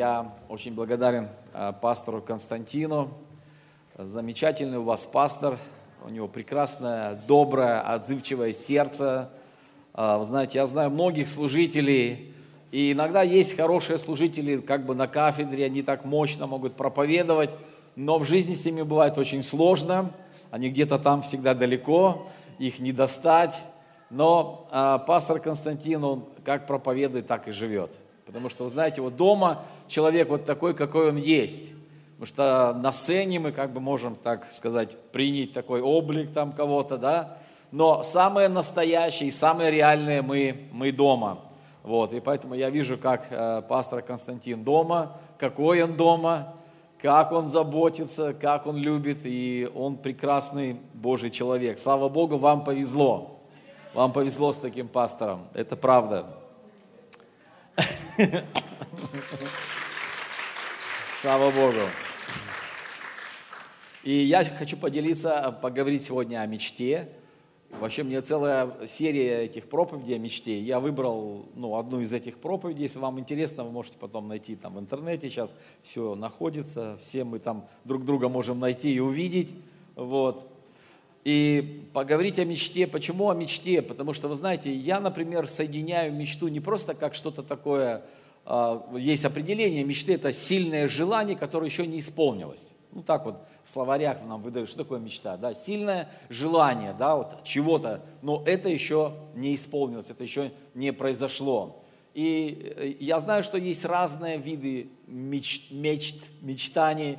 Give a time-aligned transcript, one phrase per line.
[0.00, 3.10] Я очень благодарен э, пастору Константину.
[3.98, 5.58] Замечательный у вас пастор.
[6.02, 9.28] У него прекрасное, доброе, отзывчивое сердце.
[9.92, 12.34] Э, вы знаете, я знаю многих служителей,
[12.70, 17.50] и иногда есть хорошие служители, как бы на кафедре, они так мощно могут проповедовать,
[17.94, 20.12] но в жизни с ними бывает очень сложно.
[20.50, 22.26] Они где-то там всегда далеко,
[22.58, 23.62] их не достать.
[24.08, 27.98] Но э, пастор Константин, он как проповедует, так и живет.
[28.30, 31.72] Потому что, вы знаете, вот дома человек вот такой, какой он есть.
[32.18, 36.96] Потому что на сцене мы как бы можем, так сказать, принять такой облик там кого-то,
[36.96, 37.38] да.
[37.72, 41.40] Но самое настоящее и самое реальное мы, мы дома.
[41.82, 46.54] Вот, и поэтому я вижу, как э, пастор Константин дома, какой он дома,
[47.00, 51.78] как он заботится, как он любит, и он прекрасный Божий человек.
[51.78, 53.40] Слава Богу, вам повезло.
[53.92, 56.26] Вам повезло с таким пастором, это правда.
[61.22, 61.78] Слава Богу.
[64.02, 67.08] И я хочу поделиться, поговорить сегодня о мечте.
[67.70, 70.60] Вообще, мне целая серия этих проповедей о мечте.
[70.60, 72.82] Я выбрал ну, одну из этих проповедей.
[72.82, 75.30] Если вам интересно, вы можете потом найти там в интернете.
[75.30, 76.98] Сейчас все находится.
[77.00, 79.54] Все мы там друг друга можем найти и увидеть.
[79.94, 80.49] Вот
[81.24, 82.86] и поговорить о мечте.
[82.86, 83.82] Почему о мечте?
[83.82, 88.02] Потому что, вы знаете, я, например, соединяю мечту не просто как что-то такое,
[88.44, 92.62] а, есть определение мечты, это сильное желание, которое еще не исполнилось.
[92.92, 97.44] Ну так вот в словарях нам выдают, что такое мечта, да, сильное желание, да, вот
[97.44, 101.84] чего-то, но это еще не исполнилось, это еще не произошло.
[102.14, 107.18] И э, я знаю, что есть разные виды мечт, мечт мечтаний,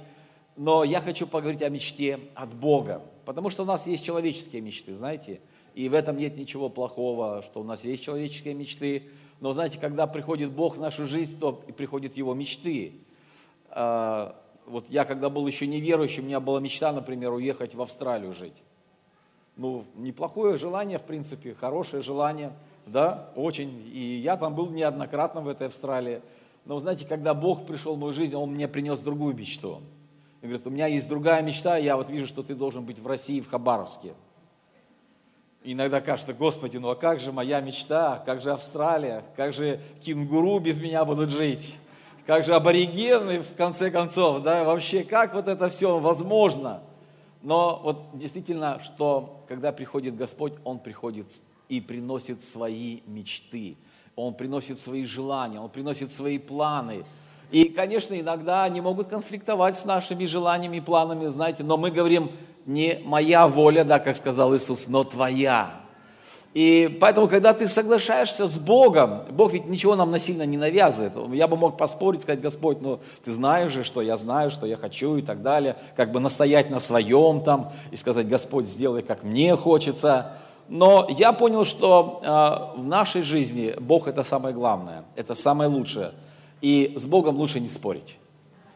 [0.57, 3.01] но я хочу поговорить о мечте от Бога.
[3.25, 5.39] Потому что у нас есть человеческие мечты, знаете,
[5.75, 9.03] и в этом нет ничего плохого, что у нас есть человеческие мечты.
[9.39, 12.93] Но знаете, когда приходит Бог в нашу жизнь, то и приходят Его мечты.
[13.69, 18.33] А, вот я когда был еще неверующим, у меня была мечта, например, уехать в Австралию
[18.33, 18.55] жить.
[19.57, 22.53] Ну, неплохое желание, в принципе, хорошее желание,
[22.85, 23.83] да, очень.
[23.93, 26.21] И я там был неоднократно в этой Австралии.
[26.65, 29.81] Но, знаете, когда Бог пришел в мою жизнь, Он мне принес другую мечту.
[30.41, 33.05] И говорит, у меня есть другая мечта, я вот вижу, что ты должен быть в
[33.05, 34.13] России, в Хабаровске.
[35.63, 39.79] И иногда кажется, Господи, ну а как же моя мечта, как же Австралия, как же
[40.01, 41.77] кенгуру без меня будут жить,
[42.25, 46.81] как же аборигены, в конце концов, да, вообще, как вот это все возможно?
[47.43, 53.77] Но вот действительно, что когда приходит Господь, Он приходит и приносит свои мечты,
[54.15, 57.05] Он приносит свои желания, Он приносит свои планы–
[57.51, 62.31] и, конечно, иногда они могут конфликтовать с нашими желаниями и планами, знаете, но мы говорим,
[62.65, 65.73] не моя воля, да, как сказал Иисус, но твоя.
[66.53, 71.13] И поэтому, когда ты соглашаешься с Богом, Бог ведь ничего нам насильно не навязывает.
[71.33, 74.75] Я бы мог поспорить, сказать, Господь, ну ты знаешь же, что я знаю, что я
[74.75, 75.77] хочу и так далее.
[75.95, 80.33] Как бы настоять на своем там и сказать, Господь, сделай, как мне хочется.
[80.67, 86.11] Но я понял, что э, в нашей жизни Бог это самое главное, это самое лучшее–
[86.61, 88.17] и с Богом лучше не спорить.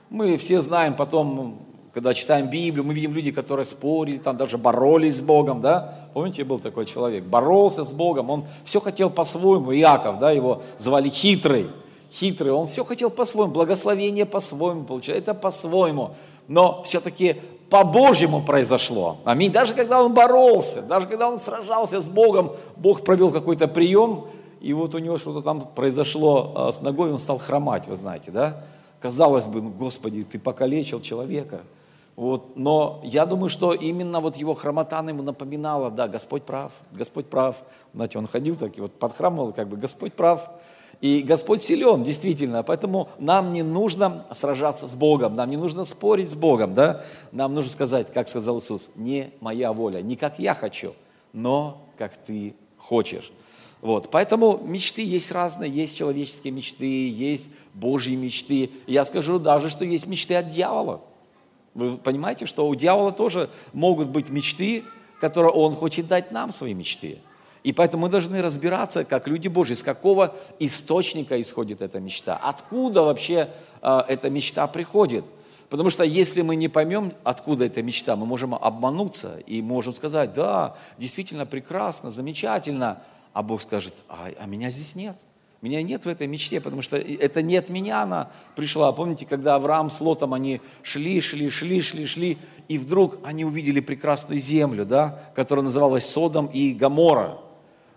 [0.09, 1.59] Мы все знаем потом,
[1.94, 6.09] когда читаем Библию, мы видим людей, которые спорили, там даже боролись с Богом, да?
[6.13, 11.09] Помните, был такой человек, боролся с Богом, он все хотел по-своему, Иаков, да, его звали
[11.09, 11.69] хитрый,
[12.12, 16.12] хитрый, он все хотел по-своему, благословение по-своему получать, это по-своему,
[16.47, 17.38] но все-таки
[17.69, 19.17] по-божьему произошло.
[19.25, 19.52] Аминь.
[19.52, 24.25] Даже когда он боролся, даже когда он сражался с Богом, Бог провел какой-то прием,
[24.65, 28.31] и вот у него что-то там произошло а, с ногой, он стал хромать, вы знаете,
[28.31, 28.63] да?
[28.99, 31.61] Казалось бы, ну, Господи, ты покалечил человека.
[32.15, 32.57] Вот.
[32.57, 37.61] Но я думаю, что именно вот его хромота ему напоминала, да, Господь прав, Господь прав.
[37.93, 40.49] Знаете, он ходил так и вот подхрамывал, как бы, Господь прав.
[40.99, 46.31] И Господь силен, действительно, поэтому нам не нужно сражаться с Богом, нам не нужно спорить
[46.31, 47.03] с Богом, да?
[47.31, 50.93] Нам нужно сказать, как сказал Иисус, не моя воля, не как я хочу,
[51.34, 53.31] но как ты хочешь.
[53.85, 58.72] Вот, поэтому мечты есть разные, есть человеческие мечты, есть Божьи мечты.
[58.87, 61.02] Я скажу даже, что есть мечты от дьявола.
[61.76, 64.84] Вы понимаете, что у дьявола тоже могут быть мечты,
[65.22, 67.20] которые он хочет дать нам свои мечты.
[67.61, 73.03] И поэтому мы должны разбираться, как люди Божьи, с какого источника исходит эта мечта, откуда
[73.03, 73.52] вообще
[73.84, 75.26] э, эта мечта приходит.
[75.70, 80.34] Потому что если мы не поймем, откуда эта мечта, мы можем обмануться и можем сказать,
[80.34, 83.03] да, действительно прекрасно, замечательно,
[83.35, 85.17] а Бог скажет, а, а меня здесь нет.
[85.61, 88.93] Меня нет в этой мечте, потому что это не от меня она пришла.
[88.93, 92.37] Помните, когда Авраам с Лотом, они шли, шли, шли, шли, шли,
[92.70, 97.40] и вдруг они увидели прекрасную землю, да, которая называлась Содом и Гамора.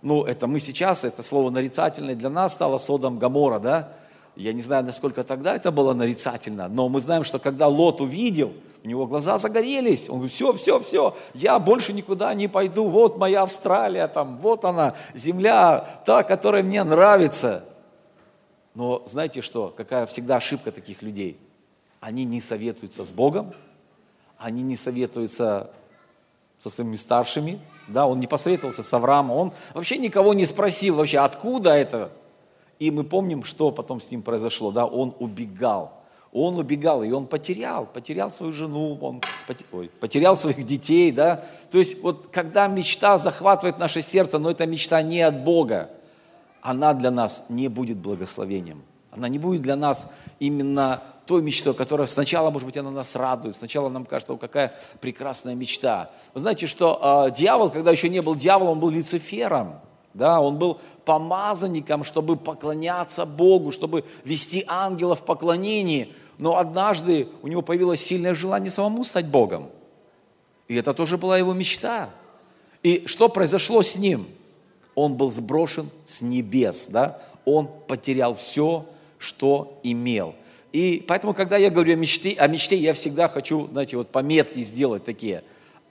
[0.03, 3.93] Ну, это мы сейчас, это слово нарицательное для нас стало Содом, Гамора, да.
[4.35, 8.55] Я не знаю, насколько тогда это было нарицательно, но мы знаем, что когда Лот увидел,
[8.85, 10.09] у него глаза загорелись.
[10.09, 12.89] Он говорит, все, все, все, я больше никуда не пойду.
[12.89, 17.65] Вот моя Австралия, там, вот она, земля, та, которая мне нравится.
[18.75, 21.39] Но знаете что, какая всегда ошибка таких людей?
[22.01, 23.53] Они не советуются с Богом,
[24.39, 25.71] они не советуются
[26.59, 31.19] со своими старшими, да, он не посоветовался с Авраамом, он вообще никого не спросил вообще,
[31.19, 32.13] откуда это.
[32.79, 35.98] И мы помним, что потом с ним произошло, да, он убегал.
[36.33, 39.23] Он убегал, и он потерял, потерял свою жену, он
[40.01, 41.43] потерял своих детей, да.
[41.71, 45.91] То есть вот когда мечта захватывает наше сердце, но эта мечта не от Бога,
[46.61, 48.83] она для нас не будет благословением.
[49.11, 50.09] Она не будет для нас
[50.39, 54.73] именно той мечтой, которая сначала, может быть, она нас радует, сначала нам кажется, о, какая
[55.01, 56.11] прекрасная мечта.
[56.35, 59.81] Вы знаете, что э, дьявол, когда еще не был дьяволом, он был Люцифером.
[60.19, 66.13] Да, он был помазанником, чтобы поклоняться Богу, чтобы вести ангелов в поклонении.
[66.39, 69.71] Но однажды у него появилось сильное желание самому стать Богом.
[70.67, 72.11] И это тоже была его мечта.
[72.83, 74.27] И что произошло с ним?
[74.95, 77.23] Он был сброшен с небес, да?
[77.45, 78.85] Он потерял все,
[79.19, 80.35] что имел.
[80.73, 84.61] И поэтому, когда я говорю о мечте, о мечте, я всегда хочу, знаете, вот пометки
[84.61, 85.45] сделать такие.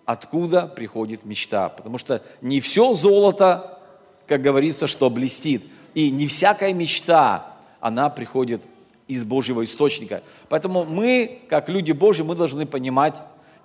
[0.06, 1.70] Откуда приходит мечта?
[1.70, 3.77] Потому что не все золото,
[4.28, 5.64] как говорится, что блестит.
[5.94, 8.62] И не всякая мечта, она приходит
[9.08, 10.22] из Божьего источника.
[10.50, 13.16] Поэтому мы, как люди Божьи, мы должны понимать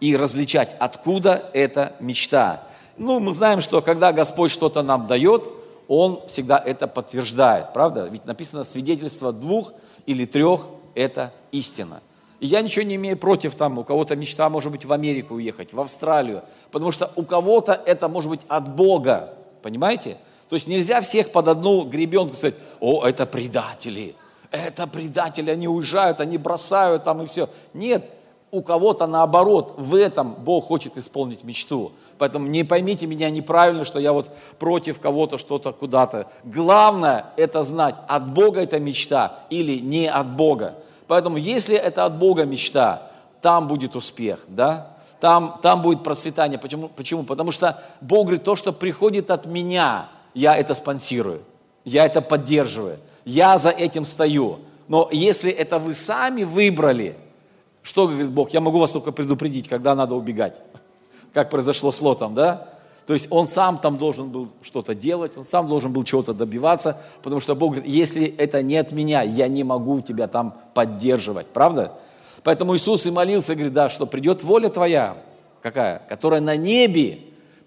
[0.00, 2.64] и различать, откуда эта мечта.
[2.96, 5.48] Ну, мы знаем, что когда Господь что-то нам дает,
[5.88, 8.08] Он всегда это подтверждает, правда?
[8.10, 9.72] Ведь написано свидетельство двух
[10.06, 10.62] или трех
[10.94, 12.00] это истина.
[12.40, 15.72] И я ничего не имею против, там, у кого-то мечта может быть в Америку уехать,
[15.72, 16.42] в Австралию,
[16.72, 20.18] потому что у кого-то это может быть от Бога, понимаете?
[20.52, 24.14] То есть нельзя всех под одну гребенку сказать, о, это предатели,
[24.50, 27.48] это предатели, они уезжают, они бросают там и все.
[27.72, 28.04] Нет,
[28.50, 31.92] у кого-то наоборот, в этом Бог хочет исполнить мечту.
[32.18, 34.28] Поэтому не поймите меня неправильно, что я вот
[34.58, 36.26] против кого-то что-то куда-то.
[36.44, 40.74] Главное это знать, от Бога эта мечта или не от Бога.
[41.06, 43.10] Поэтому если это от Бога мечта,
[43.40, 44.98] там будет успех, да?
[45.18, 46.58] Там, там будет процветание.
[46.58, 46.90] Почему?
[46.90, 47.22] Почему?
[47.22, 51.42] Потому что Бог говорит, то, что приходит от меня, я это спонсирую,
[51.84, 54.60] я это поддерживаю, я за этим стою.
[54.88, 57.16] Но если это вы сами выбрали,
[57.82, 58.50] что говорит Бог?
[58.50, 60.54] Я могу вас только предупредить, когда надо убегать
[61.32, 62.68] как произошло с Лотом, да?
[63.06, 66.98] То есть он сам там должен был что-то делать, он сам должен был чего-то добиваться,
[67.22, 71.48] потому что Бог говорит, если это не от меня, я не могу тебя там поддерживать,
[71.48, 71.92] правда?
[72.44, 75.16] Поэтому Иисус и молился, говорит, да, что придет воля твоя,
[75.62, 76.02] какая?
[76.08, 77.18] Которая на небе,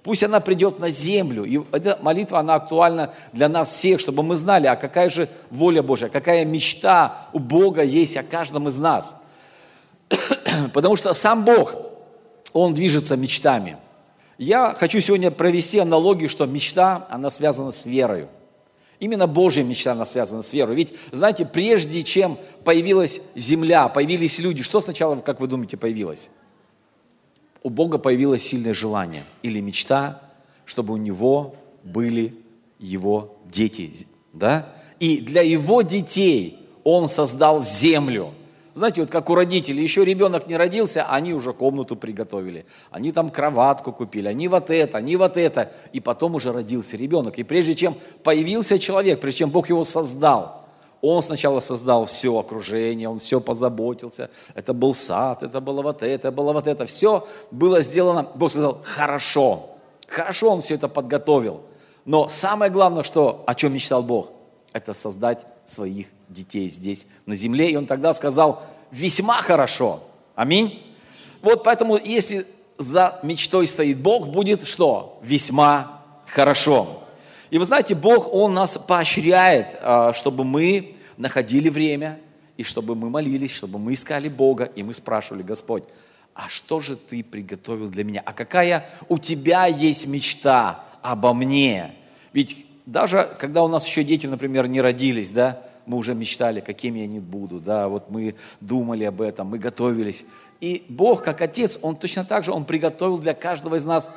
[0.06, 1.44] пусть она придет на землю.
[1.44, 5.84] И эта молитва, она актуальна для нас всех, чтобы мы знали, а какая же воля
[5.84, 9.18] Божья, какая мечта у Бога есть о каждом из нас.
[10.74, 11.76] Потому что сам Бог–
[12.56, 13.76] он движется мечтами.
[14.38, 18.28] Я хочу сегодня провести аналогию, что мечта, она связана с верой.
[19.02, 20.74] Именно Божья мечта, она связана с верой.
[20.74, 26.30] Ведь, знаете, прежде чем появилась земля, появились люди, что сначала, как вы думаете, появилось?
[27.66, 30.22] У Бога появилось сильное желание или мечта,
[30.66, 32.36] чтобы у Него были
[32.78, 34.06] Его дети.
[34.34, 34.72] Да?
[35.00, 38.30] И для Его детей Он создал землю–
[38.76, 43.30] знаете, вот как у родителей, еще ребенок не родился, они уже комнату приготовили, они там
[43.30, 47.40] кроватку купили, они вот это, они вот это, и потом уже родился ребенок.
[47.40, 50.65] И прежде чем появился человек, прежде чем Бог его создал,
[51.08, 54.30] он сначала создал все окружение, он все позаботился.
[54.54, 56.86] Это был сад, это было вот это, это было вот это.
[56.86, 59.70] Все было сделано, Бог сказал, хорошо.
[60.08, 61.62] Хорошо он все это подготовил.
[62.06, 64.30] Но самое главное, что, о чем мечтал Бог,
[64.74, 67.72] это создать своих детей здесь на земле.
[67.72, 70.02] И он тогда сказал, весьма хорошо.
[70.36, 70.82] Аминь.
[71.42, 72.46] Вот поэтому, если
[72.78, 75.20] за мечтой стоит Бог, будет что?
[75.22, 77.04] Весьма хорошо.
[77.50, 82.20] И вы знаете, Бог, Он нас поощряет, а, чтобы мы находили время,
[82.58, 85.84] и чтобы мы молились, чтобы мы искали Бога, и мы спрашивали, Господь,
[86.34, 88.22] а что же Ты приготовил для меня?
[88.26, 91.96] А какая у Тебя есть мечта обо мне?
[92.34, 97.04] Ведь даже когда у нас еще дети, например, не родились, да, мы уже мечтали, какими
[97.04, 100.26] они будут, да, вот мы думали об этом, мы готовились.
[100.60, 104.12] И Бог, как Отец, Он точно так же, Он приготовил для каждого из нас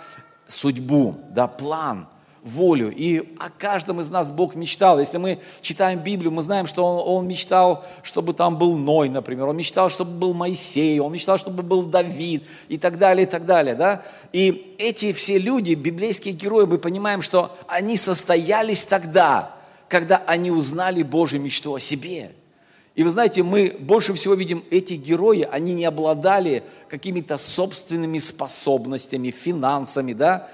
[0.47, 2.09] судьбу, да, план,
[2.43, 2.93] волю.
[2.95, 4.99] И о каждом из нас Бог мечтал.
[4.99, 9.47] Если мы читаем Библию, мы знаем, что Он, он мечтал, чтобы там был Ной, например.
[9.47, 10.99] Он мечтал, чтобы был Моисей.
[11.01, 13.75] Он мечтал, чтобы был Давид и так далее, и так далее.
[13.75, 14.03] Да?
[14.33, 19.55] И эти все люди, библейские герои, мы понимаем, что они состоялись тогда–
[19.89, 22.33] когда они узнали Божью мечту о себе.
[22.95, 29.31] И вы знаете, мы больше всего видим, эти герои, они не обладали какими-то собственными способностями,
[29.31, 30.49] финансами, да.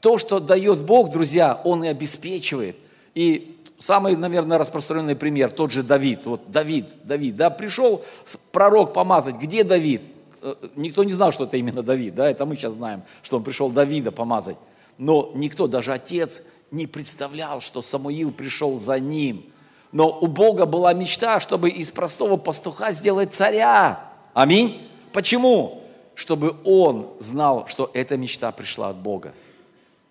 [0.00, 2.76] То, что дает Бог, друзья, Он и обеспечивает.
[3.14, 6.26] И самый, наверное, распространенный пример, тот же Давид.
[6.26, 8.02] Вот Давид, Давид, да, пришел
[8.50, 9.36] пророк помазать.
[9.36, 10.02] Где Давид?
[10.40, 13.44] Э, никто не знал, что это именно Давид, да, это мы сейчас знаем, что он
[13.44, 14.56] пришел Давида помазать.
[14.98, 19.44] Но никто, даже отец, не представлял, что Самуил пришел за ним–
[19.92, 24.10] но у Бога была мечта, чтобы из простого пастуха сделать царя.
[24.32, 24.88] Аминь.
[25.12, 25.82] Почему?
[26.14, 29.34] Чтобы он знал, что эта мечта пришла от Бога.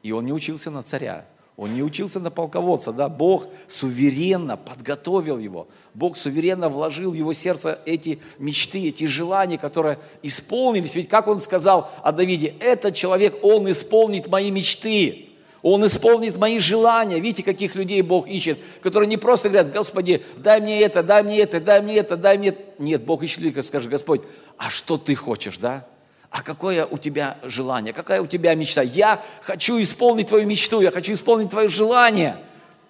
[0.03, 1.25] И он не учился на царя.
[1.58, 5.67] Он не учился на полководца, да, Бог суверенно подготовил его.
[5.93, 10.96] Бог суверенно вложил в его сердце эти мечты, эти желания, которые исполнились.
[10.96, 15.27] Ведь как он сказал о Давиде, этот человек, он исполнит мои мечты.
[15.62, 17.20] Он исполнит мои желания.
[17.20, 21.41] Видите, каких людей Бог ищет, которые не просто говорят, Господи, дай мне это, дай мне
[21.41, 22.62] это, дай мне это, дай мне это.
[22.79, 24.22] Нет, Бог ищет людей, скажет, Господь,
[24.58, 25.86] а что ты хочешь, да?
[26.31, 28.81] А какое у тебя желание, какая у тебя мечта?
[28.81, 32.38] Я хочу исполнить твою мечту, я хочу исполнить твое желание.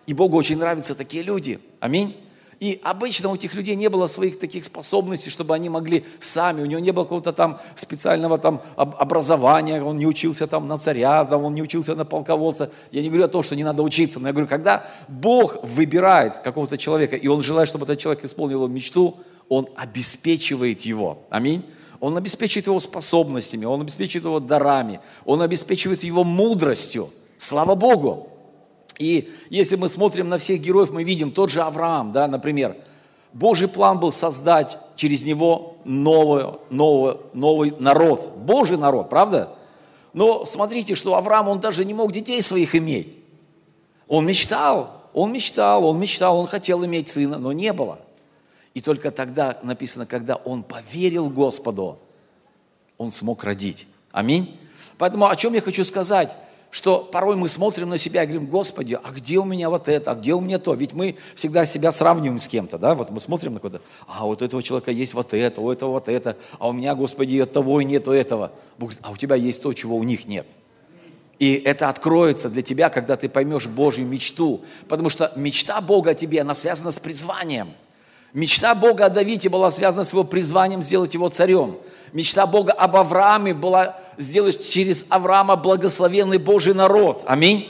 [0.06, 1.60] И Богу очень нравятся такие люди.
[1.80, 2.16] Аминь.
[2.60, 6.66] И обычно у этих людей не было своих таких способностей, чтобы они могли сами, у
[6.68, 11.44] него не было какого-то там специального там образования, он не учился там на царя, там,
[11.44, 12.70] он не учился на полководца.
[12.92, 16.36] Я не говорю о том, что не надо учиться, но я говорю, когда Бог выбирает
[16.36, 19.18] какого-то человека, и он желает, чтобы этот человек исполнил его мечту,
[19.50, 21.24] он обеспечивает его.
[21.32, 21.66] Аминь.
[22.02, 27.12] Он обеспечивает его способностями, он обеспечивает его дарами, он обеспечивает его мудростью.
[27.38, 28.28] Слава Богу!
[28.98, 32.76] И если мы смотрим на всех героев, мы видим тот же Авраам, да, например.
[33.34, 38.32] Божий план был создать через него новый, новый, новый народ.
[38.36, 39.56] Божий народ, правда?
[40.14, 43.16] Но смотрите, что Авраам, он даже не мог детей своих иметь.
[44.08, 48.00] Он мечтал, он мечтал, он мечтал, он хотел иметь сына, но не было.
[48.74, 52.00] И только тогда написано, когда он поверил Господу,
[52.98, 53.88] он смог родить.
[54.12, 54.58] Аминь.
[54.98, 56.36] Поэтому о чем я хочу сказать?
[56.72, 60.12] что порой мы смотрим на себя и говорим, Господи, а где у меня вот это,
[60.12, 60.74] а где у меня то?
[60.74, 64.42] Ведь мы всегда себя сравниваем с кем-то, да, вот мы смотрим на кого-то, а вот
[64.42, 67.52] у этого человека есть вот это, у этого вот это, а у меня, Господи, от
[67.52, 68.54] того и нету этого.
[68.78, 70.48] Бог говорит, а у тебя есть то, чего у них нет.
[71.40, 74.62] И это откроется для тебя, когда ты поймешь Божью мечту.
[74.88, 77.74] Потому что мечта Бога о тебе, она связана с призванием.
[78.34, 81.78] Мечта Бога о Давиде была связана с его призванием сделать его царем.
[82.14, 87.24] Мечта Бога об Аврааме была сделать через Авраама благословенный Божий народ.
[87.26, 87.68] Аминь.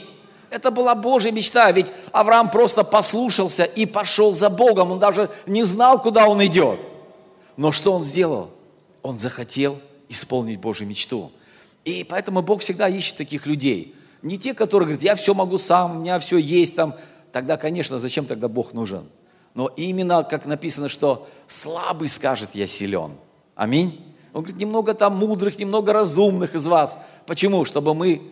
[0.50, 4.92] Это была Божья мечта, ведь Авраам просто послушался и пошел за Богом.
[4.92, 6.78] Он даже не знал, куда он идет.
[7.56, 8.50] Но что он сделал?
[9.02, 9.78] Он захотел
[10.08, 11.32] исполнить Божью мечту.
[11.84, 13.94] И поэтому Бог всегда ищет таких людей.
[14.20, 16.94] Не те, которые говорят, я все могу сам, у меня все есть там.
[17.32, 19.08] Тогда, конечно, зачем тогда Бог нужен?
[19.54, 23.12] Но именно, как написано, что слабый скажет, я силен.
[23.54, 24.02] Аминь.
[24.32, 26.96] Он говорит, немного там мудрых, немного разумных из вас.
[27.26, 27.64] Почему?
[27.64, 28.22] Чтобы мы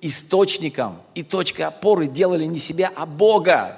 [0.00, 3.76] источником и точкой опоры делали не себя, а Бога.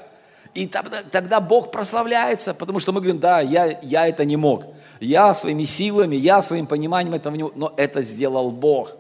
[0.55, 4.67] И тогда, Бог прославляется, потому что мы говорим, да, я, я это не мог.
[5.01, 8.93] Я своими силами, я своим пониманием этого не мог, но это сделал Бог.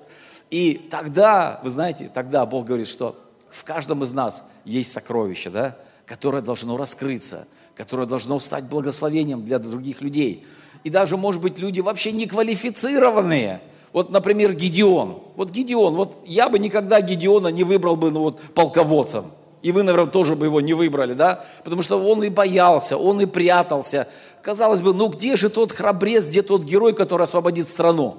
[0.51, 3.17] И тогда, вы знаете, тогда Бог говорит, что
[3.51, 9.59] в каждом из нас есть сокровище, да, которое должно раскрыться, которое должно стать благословением для
[9.59, 10.45] других людей
[10.85, 13.61] и даже, может быть, люди вообще неквалифицированные.
[13.93, 15.19] Вот, например, Гедеон.
[15.37, 19.27] Вот Гедеон, вот я бы никогда Гедеона не выбрал бы, ну вот, полководцем.
[19.61, 21.45] И вы, наверное, тоже бы его не выбрали, да?
[21.63, 24.09] Потому что он и боялся, он и прятался.
[24.43, 28.17] Казалось бы, ну где же тот храбрец, где тот герой, который освободит страну?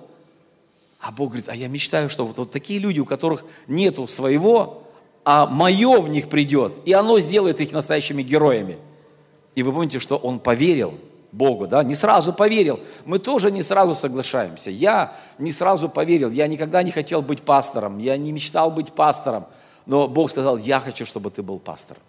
[1.02, 4.84] А Бог говорит, а я мечтаю, что вот, вот такие люди, у которых нету своего,
[5.26, 8.78] а мое в них придет, и оно сделает их настоящими героями.
[9.56, 10.94] И вы помните, что он поверил–
[11.34, 12.80] Богу, да, не сразу поверил.
[13.06, 14.70] Мы тоже не сразу соглашаемся.
[14.70, 19.48] Я не сразу поверил, я никогда не хотел быть пастором, я не мечтал быть пастором,
[19.88, 22.04] но Бог сказал, я хочу, чтобы ты был пастором.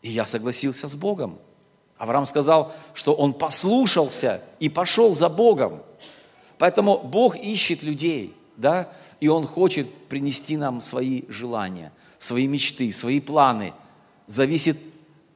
[0.00, 1.38] И я согласился с Богом.
[1.98, 5.82] Авраам сказал, что он послушался и пошел за Богом.
[6.56, 8.88] Поэтому Бог ищет людей, да,
[9.20, 13.74] и Он хочет принести нам свои желания, свои мечты, свои планы.
[14.26, 14.78] Зависит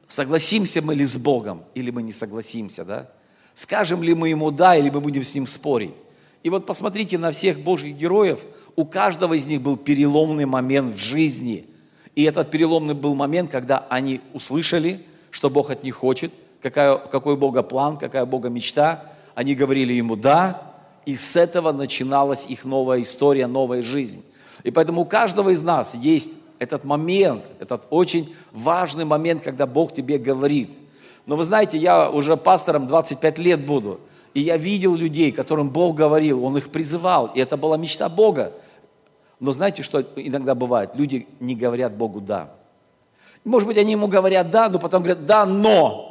[0.09, 3.09] Согласимся мы ли с Богом, или мы не согласимся, да?
[3.53, 5.93] Скажем ли мы Ему «да», или мы будем с Ним спорить?
[6.41, 8.43] И вот посмотрите на всех Божьих героев,
[8.75, 11.67] у каждого из них был переломный момент в жизни.
[12.15, 14.99] И этот переломный был момент, когда они услышали,
[15.29, 19.03] что Бог от них хочет, какая, какой Бога план, какая Бога мечта.
[19.35, 20.73] Они говорили Ему «да»,
[21.05, 24.23] и с этого начиналась их новая история, новая жизнь.
[24.63, 29.93] И поэтому у каждого из нас есть этот момент, этот очень важный момент, когда Бог
[29.93, 30.69] тебе говорит.
[31.25, 33.99] Но вы знаете, я уже пастором 25 лет буду.
[34.33, 37.31] И я видел людей, которым Бог говорил, Он их призывал.
[37.33, 38.53] И это была мечта Бога.
[39.39, 40.91] Но знаете, что иногда бывает?
[40.95, 42.51] Люди не говорят Богу «да».
[43.45, 46.09] Может быть, они ему говорят «да», но потом говорят «да, но».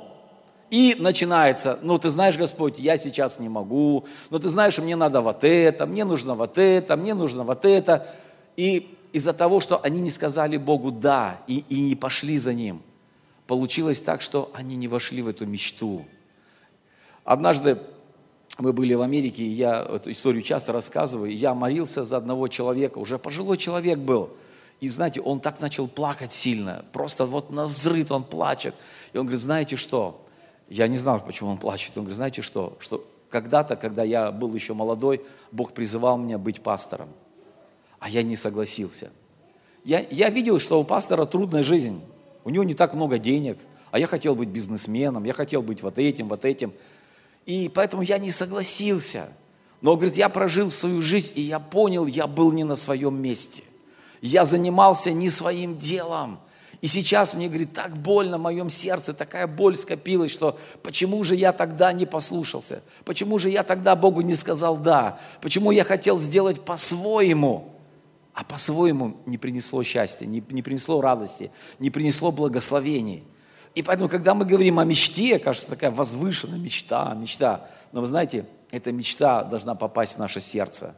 [0.71, 5.23] И начинается, ну ты знаешь, Господь, я сейчас не могу, но ты знаешь, мне надо
[5.23, 8.07] вот это, мне нужно вот это, мне нужно вот это.
[8.57, 12.83] И из-за того, что они не сказали Богу «да» и, и не пошли за Ним,
[13.47, 16.05] получилось так, что они не вошли в эту мечту.
[17.25, 17.79] Однажды
[18.59, 22.99] мы были в Америке, и я эту историю часто рассказываю, я молился за одного человека,
[22.99, 24.31] уже пожилой человек был,
[24.81, 28.75] и знаете, он так начал плакать сильно, просто вот на взрыв он плачет.
[29.13, 30.25] И он говорит, знаете что,
[30.69, 31.93] я не знал, почему он плачет.
[31.97, 36.61] Он говорит, знаете что, что когда-то, когда я был еще молодой, Бог призывал меня быть
[36.61, 37.09] пастором,
[38.01, 39.11] а я не согласился.
[39.85, 42.01] Я, я видел, что у пастора трудная жизнь,
[42.45, 43.59] у него не так много денег,
[43.91, 46.73] а я хотел быть бизнесменом, я хотел быть вот этим, вот этим.
[47.47, 49.33] И поэтому я не согласился.
[49.81, 53.63] Но, говорит, я прожил свою жизнь, и я понял, я был не на своем месте.
[54.21, 56.41] Я занимался не своим делом.
[56.81, 61.35] И сейчас мне, говорит, так больно в моем сердце, такая боль скопилась, что почему же
[61.35, 62.83] я тогда не послушался?
[63.05, 65.19] Почему же я тогда Богу не сказал «да»?
[65.41, 67.78] Почему я хотел сделать по-своему?
[68.39, 73.25] А по-своему не принесло счастья, не, не принесло радости, не принесло благословений.
[73.75, 77.69] И поэтому, когда мы говорим о мечте, кажется, такая возвышенная мечта, мечта.
[77.91, 80.95] Но вы знаете, эта мечта должна попасть в наше сердце.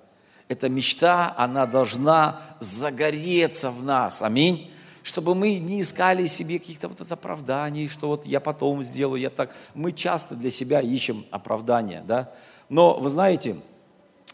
[0.49, 4.21] Эта мечта, она должна загореться в нас.
[4.21, 4.71] Аминь
[5.03, 9.57] чтобы мы не искали себе каких-то вот оправданий, что вот я потом сделаю, я так.
[9.73, 12.35] Мы часто для себя ищем оправдания, да.
[12.69, 13.57] Но вы знаете,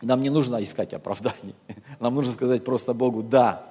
[0.03, 1.55] нам не нужно искать оправданий.
[2.01, 3.63] Нам нужно сказать просто Богу «да».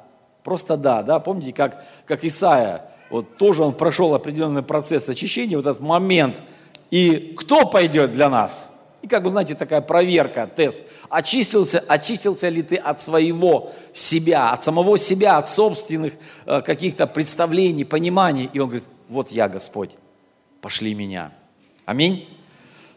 [0.43, 1.19] Просто «да», да.
[1.19, 6.41] Помните, как, как Исаия, вот тоже он прошел определенный процесс очищения, вот этот момент.
[6.89, 8.71] И кто пойдет для нас?
[9.01, 10.79] И как бы, знаете, такая проверка, тест.
[11.09, 16.13] Очистился, очистился ли ты от своего себя, от самого себя, от собственных
[16.47, 18.49] э, каких-то представлений, пониманий.
[18.51, 19.91] И он говорит, вот я, Господь,
[20.59, 21.31] пошли меня.
[21.85, 22.27] Аминь.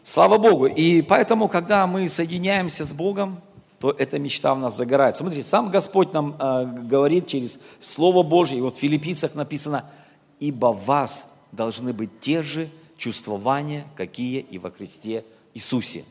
[0.09, 0.65] Слава Богу.
[0.65, 3.39] И поэтому, когда мы соединяемся с Богом,
[3.77, 5.21] то эта мечта у нас загорается.
[5.21, 9.85] Смотрите, сам Господь нам э, говорит через Слово Божье, и вот в Филиппийцах написано,
[10.39, 16.03] ибо вас должны быть те же чувствования, какие и во Христе Иисусе.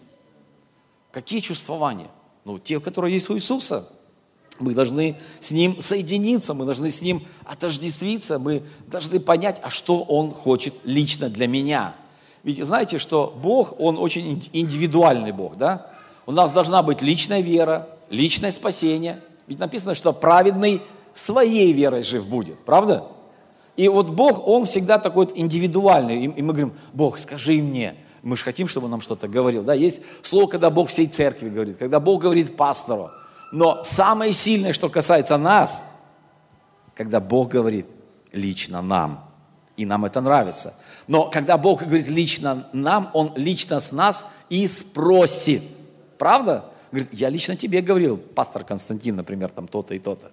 [1.10, 2.08] Какие чувствования?
[2.44, 3.88] Ну, те, которые есть у Иисуса.
[4.60, 10.04] Мы должны с Ним соединиться, мы должны с Ним отождествиться, мы должны понять, а что
[10.04, 11.96] Он хочет лично для меня.
[12.42, 15.90] Ведь знаете, что Бог, Он очень индивидуальный Бог, да?
[16.26, 19.20] У нас должна быть личная вера, личное спасение.
[19.46, 23.06] Ведь написано, что праведный своей верой жив будет, правда?
[23.76, 26.24] И вот Бог, Он всегда такой вот индивидуальный.
[26.24, 29.62] И мы говорим, Бог, скажи мне, мы же хотим, чтобы он нам что-то говорил.
[29.62, 29.74] Да?
[29.74, 33.10] Есть слово, когда Бог всей церкви говорит, когда Бог говорит пастору.
[33.52, 35.84] Но самое сильное, что касается нас,
[36.94, 37.86] когда Бог говорит
[38.32, 39.24] лично нам.
[39.76, 40.74] И нам это нравится.
[41.08, 45.62] Но когда Бог говорит лично нам, Он лично с нас и спросит.
[46.18, 46.66] Правда?
[46.92, 50.30] Говорит, я лично тебе говорил, пастор Константин, например, там то-то и то-то.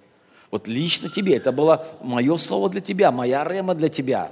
[0.52, 4.32] Вот лично тебе, это было мое слово для тебя, моя рема для тебя.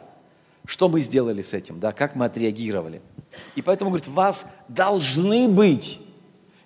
[0.65, 3.01] Что мы сделали с этим, да, как мы отреагировали.
[3.55, 5.99] И поэтому, говорит, вас должны быть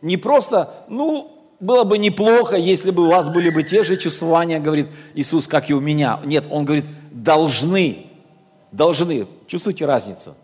[0.01, 4.59] не просто, ну, было бы неплохо, если бы у вас были бы те же чувствования,
[4.59, 6.19] говорит Иисус, как и у меня.
[6.23, 8.05] Нет, Он говорит, должны,
[8.71, 9.27] должны.
[9.47, 10.35] Чувствуете разницу?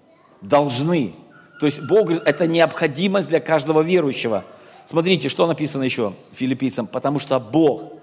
[0.41, 1.13] Должны.
[1.59, 4.43] То есть Бог говорит, это необходимость для каждого верующего.
[4.85, 6.87] Смотрите, что написано еще филиппийцам.
[6.87, 7.93] Потому что Бог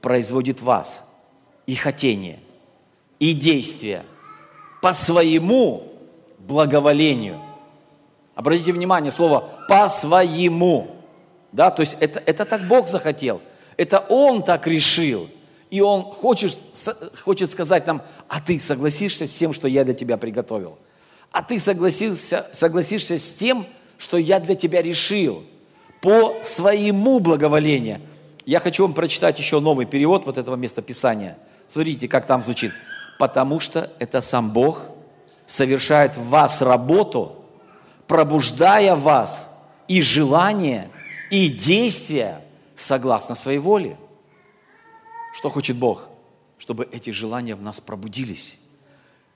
[0.00, 1.04] производит вас
[1.66, 2.40] и хотение,
[3.18, 4.04] и действия
[4.82, 5.92] по своему
[6.38, 7.40] благоволению.
[8.34, 10.96] Обратите внимание, слово «по своему».
[11.52, 13.40] Да, то есть это, это так Бог захотел.
[13.76, 15.28] Это Он так решил.
[15.72, 16.56] И Он хочет,
[17.24, 20.78] хочет сказать нам, а ты согласишься с тем, что я для тебя приготовил?
[21.30, 25.42] А ты согласишься, согласишься с тем, что я для тебя решил
[26.02, 28.00] по своему благоволению.
[28.44, 31.38] Я хочу вам прочитать еще новый перевод вот этого места Писания.
[31.66, 32.72] Смотрите, как там звучит.
[33.18, 34.82] Потому что это сам Бог–
[35.52, 37.36] совершает в вас работу,
[38.06, 39.54] пробуждая вас
[39.86, 40.90] и желание,
[41.30, 42.40] и действия
[42.74, 43.96] согласно своей воле.
[45.32, 46.08] Что хочет Бог?
[46.58, 48.58] Чтобы эти желания в нас пробудились.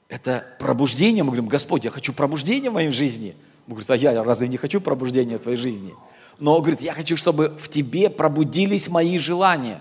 [0.08, 1.24] Это пробуждение.
[1.24, 3.34] Мы говорим, Господь, я хочу пробуждения в моей жизни.
[3.66, 5.94] Он говорит, а я разве не хочу пробуждения в твоей жизни?
[6.38, 9.80] Но говорит, я хочу, чтобы в тебе пробудились мои желания.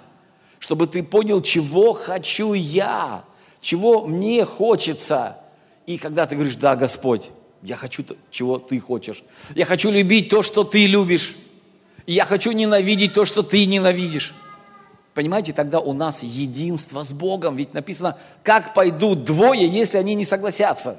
[0.58, 3.24] Чтобы ты понял, чего хочу я,
[3.62, 5.38] чего мне хочется–
[5.86, 7.30] И когда ты говоришь, да, Господь,
[7.62, 9.24] я хочу, чего ты хочешь.
[9.56, 11.36] Я хочу любить то, что ты любишь.
[12.06, 14.34] И я хочу ненавидеть то, что ты ненавидишь.
[15.16, 17.56] Понимаете, тогда у нас единство с Богом.
[17.56, 20.98] Ведь написано, как пойдут двое, если они не согласятся.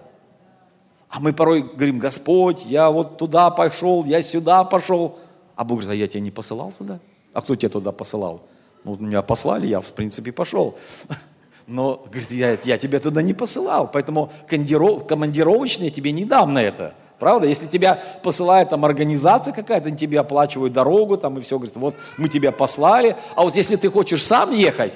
[1.10, 5.18] А мы порой говорим, Господь, я вот туда пошел, я сюда пошел.
[5.54, 6.98] А Бог говорит, а я тебя не посылал туда?
[7.34, 8.40] А кто тебя туда посылал?
[8.84, 10.78] Ну, меня послали, я, в принципе, пошел.
[11.66, 16.94] Но, говорит, я, я тебя туда не посылал, поэтому командировочные тебе не дам на это.
[17.18, 17.46] Правда?
[17.46, 21.94] Если тебя посылает там организация какая-то, они тебе оплачивают дорогу там и все, говорит, вот
[22.18, 24.92] мы тебя послали, а вот если ты хочешь сам ехать,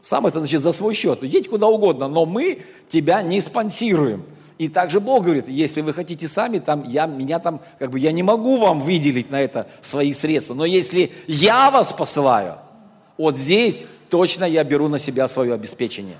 [0.00, 4.24] сам это значит за свой счет, едь куда угодно, но мы тебя не спонсируем.
[4.58, 8.10] И также Бог говорит, если вы хотите сами, там, я, меня там, как бы, я
[8.10, 12.56] не могу вам выделить на это свои средства, но если я вас посылаю,
[13.16, 16.18] вот здесь точно я беру на себя свое обеспечение.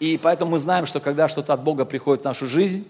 [0.00, 2.86] И поэтому мы знаем, что когда что-то от Бога приходит в нашу жизнь,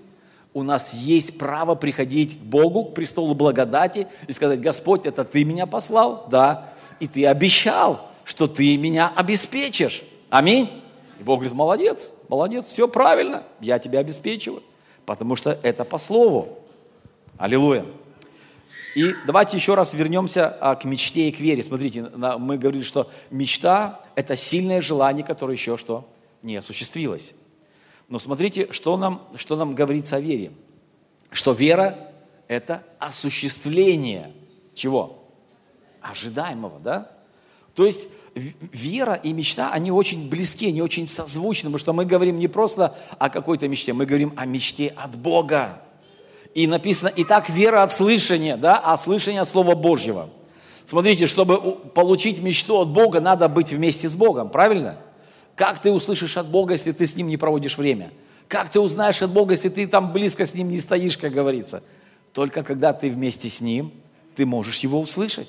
[0.55, 5.45] у нас есть право приходить к Богу, к престолу благодати и сказать, Господь, это Ты
[5.45, 6.27] меня послал?
[6.31, 6.71] Да.
[7.01, 10.05] И Ты обещал, что Ты меня обеспечишь.
[10.31, 10.71] Аминь.
[11.19, 14.63] И Бог говорит, молодец, молодец, все правильно, я тебя обеспечиваю,
[15.07, 16.61] потому что это по слову.
[17.37, 17.85] Аллилуйя.
[18.95, 21.65] И давайте еще раз вернемся а, к мечте и к вере.
[21.65, 22.07] Смотрите,
[22.39, 26.09] мы говорили, что мечта– это сильное желание, которое еще что?
[26.43, 27.35] Не осуществилось.
[28.15, 30.53] Но смотрите, что нам, что нам говорится о вере.
[31.33, 31.99] Что вера–
[32.47, 34.31] это осуществление
[34.73, 35.25] чего?
[36.01, 37.11] Ожидаемого, да?
[37.75, 42.39] То есть вера и мечта, они очень близки, они очень созвучны, потому что мы говорим
[42.39, 45.83] не просто о какой-то мечте, мы говорим о мечте от Бога.
[46.55, 50.31] И написано, и так вера от слышания, да, а слышание от Слова Божьего.
[50.87, 55.01] Смотрите, чтобы получить мечту от Бога, надо быть вместе с Богом, правильно?
[55.57, 58.13] Как ты услышишь от Бога, если ты с Ним не проводишь время?
[58.49, 61.83] Как ты узнаешь от Бога, если ты там близко с Ним не стоишь, как говорится?
[62.33, 63.93] Только когда ты вместе с Ним,
[64.35, 65.49] ты можешь Его услышать.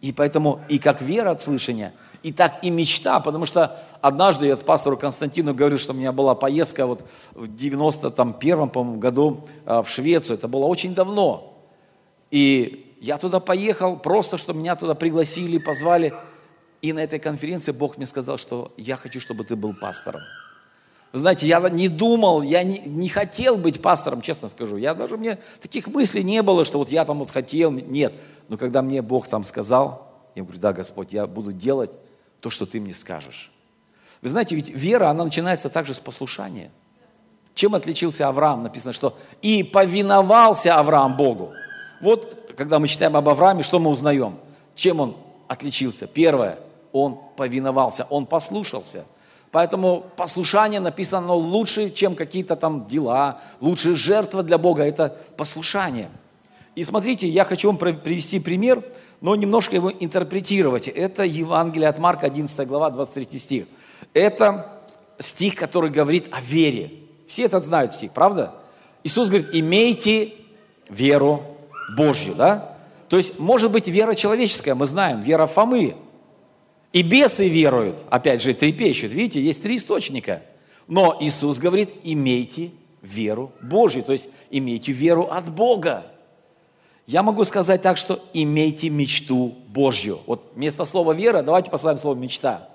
[0.00, 4.56] И поэтому и как вера от слышания– и так и мечта, потому что однажды я
[4.56, 9.88] пастору Константину говорил, что у меня была поездка вот в 91-м, по-моему, году а, в
[9.88, 11.54] Швецию, это было очень давно.
[12.30, 16.12] И я туда поехал, просто, что меня туда пригласили, позвали.
[16.82, 20.22] И на этой конференции Бог мне сказал, что я хочу, чтобы ты был пастором.
[21.12, 24.76] Вы знаете, я не думал, я не, не хотел быть пастором, честно скажу.
[24.76, 28.14] Я даже, мне таких мыслей не было, что вот я там вот хотел, нет.
[28.48, 31.90] Но когда мне Бог там сказал, я говорю, да, Господь, я буду делать,
[32.40, 33.50] то, что ты мне скажешь.
[34.22, 36.70] Вы знаете, ведь вера, она начинается также с послушания.
[37.54, 38.62] Чем отличился Авраам?
[38.62, 41.52] Написано, что и повиновался Авраам Богу.
[42.00, 44.38] Вот, когда мы читаем об Аврааме, что мы узнаем?
[44.74, 45.16] Чем он
[45.48, 46.06] отличился?
[46.06, 46.58] Первое,
[46.92, 49.04] он повиновался, он послушался.
[49.50, 56.08] Поэтому послушание написано лучше, чем какие-то там дела, лучшая жертва для Бога– это послушание.
[56.76, 58.84] И смотрите, я хочу вам привести пример–
[59.20, 60.88] но немножко его интерпретировать.
[60.88, 63.64] Это Евангелие от Марка, 11 глава, 23 стих.
[64.14, 64.80] Это
[65.18, 66.92] стих, который говорит о вере.
[67.28, 68.54] Все этот знают стих, правда?
[69.04, 70.32] Иисус говорит, имейте
[70.88, 71.42] веру
[71.96, 72.76] Божью, да?
[73.08, 75.96] То есть, может быть, вера человеческая, мы знаем, вера Фомы.
[76.92, 79.12] И бесы веруют, опять же, трепещут.
[79.12, 80.42] Видите, есть три источника.
[80.88, 86.04] Но Иисус говорит, имейте веру Божью, то есть имейте веру от Бога.
[87.06, 90.20] Я могу сказать так, что имейте мечту Божью.
[90.26, 92.68] Вот вместо слова вера давайте поставим слово мечта.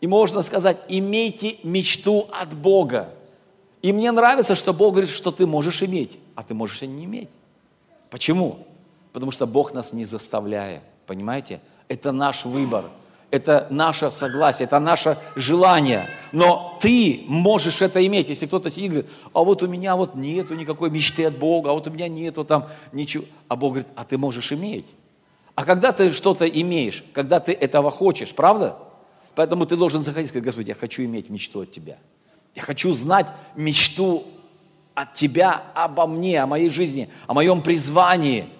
[0.00, 3.10] И можно сказать, имейте мечту от Бога.
[3.80, 7.04] И мне нравится, что Бог говорит, что ты можешь иметь, а ты можешь и не
[7.04, 7.28] иметь.
[8.10, 8.58] Почему?
[9.12, 10.82] Потому что Бог нас не заставляет.
[11.06, 11.60] Понимаете?
[11.88, 12.84] Это наш выбор
[13.32, 16.06] это наше согласие, это наше желание.
[16.32, 18.28] Но ты можешь это иметь.
[18.28, 21.70] Если кто-то сидит и говорит, а вот у меня вот нету никакой мечты от Бога,
[21.70, 23.24] а вот у меня нету там ничего.
[23.48, 24.86] А Бог говорит, а ты можешь иметь.
[25.54, 28.76] А когда ты что-то имеешь, когда ты этого хочешь, правда?
[29.34, 31.96] Поэтому ты должен заходить и сказать, Господи, я хочу иметь мечту от Тебя.
[32.54, 34.24] Я хочу знать мечту
[34.94, 38.46] от Тебя обо мне, о моей жизни, о моем призвании–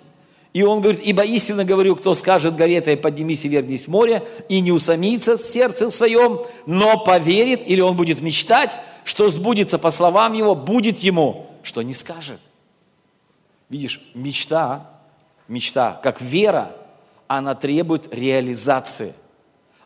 [0.52, 4.26] и он говорит, ибо истинно говорю, кто скажет горе этой, поднимись и вернись в море,
[4.50, 9.90] и не усомнится в сердце своем, но поверит, или он будет мечтать, что сбудется по
[9.90, 12.38] словам его, будет ему, что не скажет.
[13.70, 14.90] Видишь, мечта,
[15.48, 16.76] мечта, как вера,
[17.28, 19.14] она требует реализации,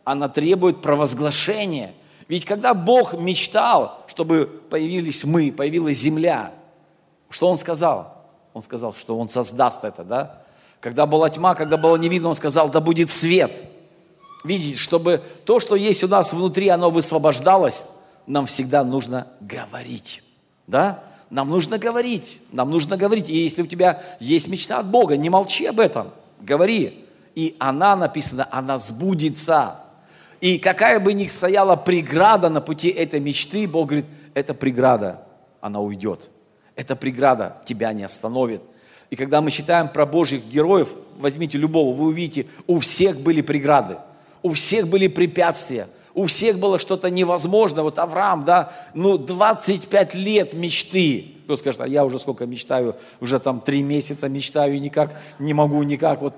[0.02, 1.94] она требует провозглашения.
[2.26, 6.52] Ведь когда Бог мечтал, чтобы появились мы, появилась земля,
[7.30, 8.16] что Он сказал?
[8.52, 10.45] Он сказал, что Он создаст это, да?
[10.86, 13.50] Когда была тьма, когда было не видно, он сказал, да будет свет.
[14.44, 17.86] Видите, чтобы то, что есть у нас внутри, оно высвобождалось,
[18.28, 20.22] нам всегда нужно говорить.
[20.68, 21.02] Да?
[21.28, 23.28] Нам нужно говорить, нам нужно говорить.
[23.28, 27.04] И если у тебя есть мечта от Бога, не молчи об этом, говори.
[27.34, 29.80] И она написана, она сбудется.
[30.40, 35.24] И какая бы ни стояла преграда на пути этой мечты, Бог говорит, эта преграда,
[35.60, 36.30] она уйдет.
[36.76, 38.62] Эта преграда тебя не остановит.
[39.10, 40.88] И когда мы читаем про Божьих героев,
[41.18, 43.96] возьмите любого, вы увидите, у всех были преграды,
[44.42, 47.82] у всех были препятствия, у всех было что-то невозможное.
[47.82, 51.32] Вот Авраам, да, ну 25 лет мечты.
[51.44, 55.82] Кто скажет, а я уже сколько мечтаю, уже там три месяца мечтаю никак не могу,
[55.82, 56.20] никак.
[56.22, 56.34] Вот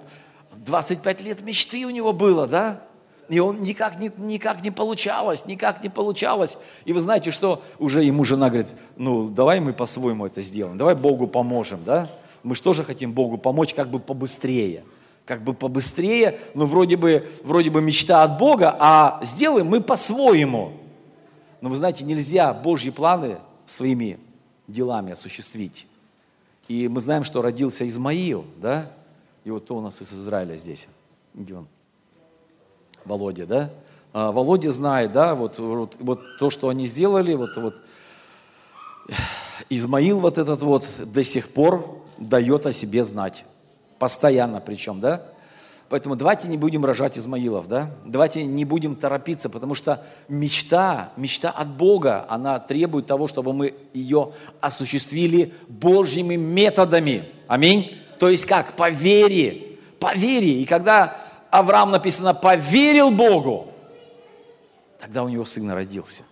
[0.57, 2.81] 25 лет мечты у него было, да?
[3.29, 6.59] И он никак никак не получалось, никак не получалось.
[6.85, 10.95] И вы знаете, что уже ему жена говорит, ну давай мы по-своему это сделаем, давай
[10.95, 12.11] Богу поможем, да?
[12.43, 14.85] Мы же тоже хотим Богу помочь как бы побыстрее.
[15.25, 20.73] Как бы побыстрее, но вроде бы, вроде бы мечта от Бога, а сделаем мы по-своему.
[21.61, 24.19] Но вы знаете, нельзя Божьи планы своими
[24.67, 25.87] делами осуществить.
[26.69, 28.91] И мы знаем, что родился Измаил, да?
[29.45, 30.89] И вот кто у нас из Израиля здесь?
[31.35, 31.67] Где он?
[33.05, 33.71] Володя, да?
[34.13, 37.77] А, Володя знает, да, вот, вот, вот то, что они сделали, вот, вот
[39.71, 43.45] Измаил вот этот вот до сих пор дает о себе знать.
[43.99, 45.23] Постоянно причем, да?
[45.89, 47.91] Поэтому давайте не будем рожать Измаилов, да?
[48.05, 53.75] Давайте не будем торопиться, потому что мечта, мечта от Бога, она требует того, чтобы мы
[53.95, 57.31] ее осуществили Божьими методами.
[57.47, 57.97] Аминь.
[58.19, 58.75] То есть как?
[58.75, 59.79] По вере.
[59.99, 60.61] По вере.
[60.61, 61.17] И когда
[61.51, 63.73] Авраам написано, поверил Богу,
[65.01, 66.23] тогда у него сын родился.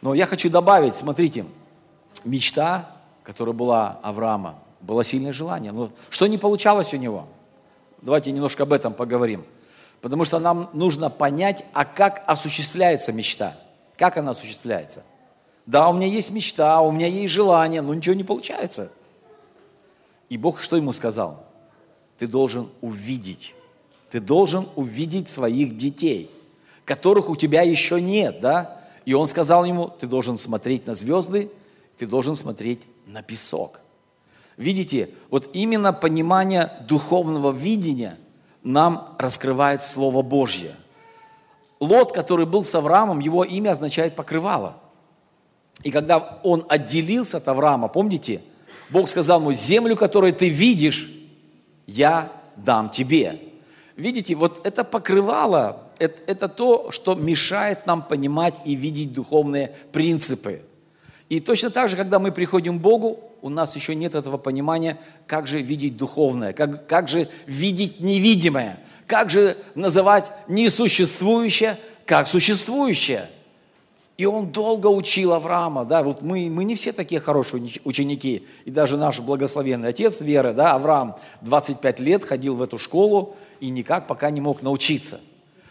[0.00, 1.44] Но я хочу добавить, смотрите,
[2.24, 2.97] мечта,
[3.28, 5.70] которая была Авраама, было сильное желание.
[5.70, 7.28] Но что не получалось у него?
[8.02, 9.44] Давайте немножко об этом поговорим.
[10.00, 13.54] Потому что нам нужно понять, а как осуществляется мечта.
[13.96, 15.04] Как она осуществляется?
[15.66, 18.92] Да, у меня есть мечта, у меня есть желание, но ничего не получается.
[20.28, 21.44] И Бог что ему сказал?
[22.16, 23.54] Ты должен увидеть
[24.10, 26.30] ты должен увидеть своих детей,
[26.84, 28.80] которых у тебя еще нет, да?
[29.04, 31.50] И он сказал ему, ты должен смотреть на звезды,
[31.96, 33.80] ты должен смотреть на песок.
[34.56, 38.18] Видите, вот именно понимание духовного видения
[38.62, 40.72] нам раскрывает Слово Божье.
[41.80, 44.76] Лот, который был с Авраамом, его имя означает покрывало.
[45.84, 48.42] И когда он отделился от Авраама, помните,
[48.90, 51.10] Бог сказал ему, землю, которую ты видишь,
[51.86, 53.40] я дам тебе.
[53.96, 60.62] Видите, вот это покрывало, это, это то, что мешает нам понимать и видеть духовные принципы.
[61.28, 64.98] И точно так же, когда мы приходим к Богу, у нас еще нет этого понимания,
[65.26, 73.28] как же видеть духовное, как, как же видеть невидимое, как же называть несуществующее, как существующее–
[74.18, 78.70] и он долго учил Авраама, да, вот мы, мы не все такие хорошие ученики, и
[78.70, 84.08] даже наш благословенный отец веры, да, Авраам 25 лет ходил в эту школу и никак
[84.08, 85.20] пока не мог научиться.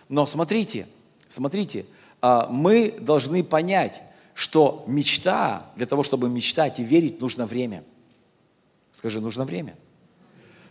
[0.07, 0.87] Но смотрите,
[1.27, 1.85] смотрите,
[2.21, 4.01] а, мы должны понять,
[4.37, 7.83] что мечта, для того, чтобы мечтать и верить, нужно время.
[8.91, 9.75] Скажи, нужно время.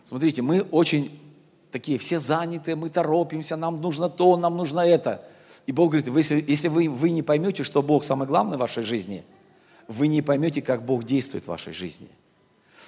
[0.05, 1.11] Смотрите, мы очень
[1.72, 5.22] такие все заняты, мы торопимся, нам нужно то, нам нужно это–
[5.66, 8.85] и Бог говорит, если, если вы, вы не поймете, что Бог самое главное в вашей
[8.85, 9.24] жизни,
[9.88, 12.09] вы не поймете, как Бог действует в вашей жизни.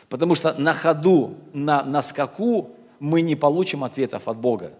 [0.08, 4.72] Потому что на ходу, на, на скаку мы не получим ответов от Бога.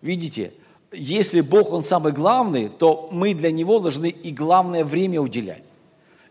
[0.00, 0.54] Видите,
[0.92, 5.64] если Бог, Он самый главный, то мы для Него должны и главное время уделять.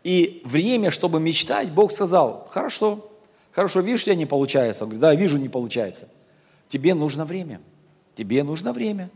[0.04, 3.06] И время, чтобы мечтать, Бог сказал, хорошо,
[3.52, 4.84] хорошо, видишь, у тебя не получается.
[4.84, 6.08] Он говорит, да, вижу, не получается.
[6.68, 7.62] Тебе нужно время.
[8.16, 9.10] Тебе нужно время.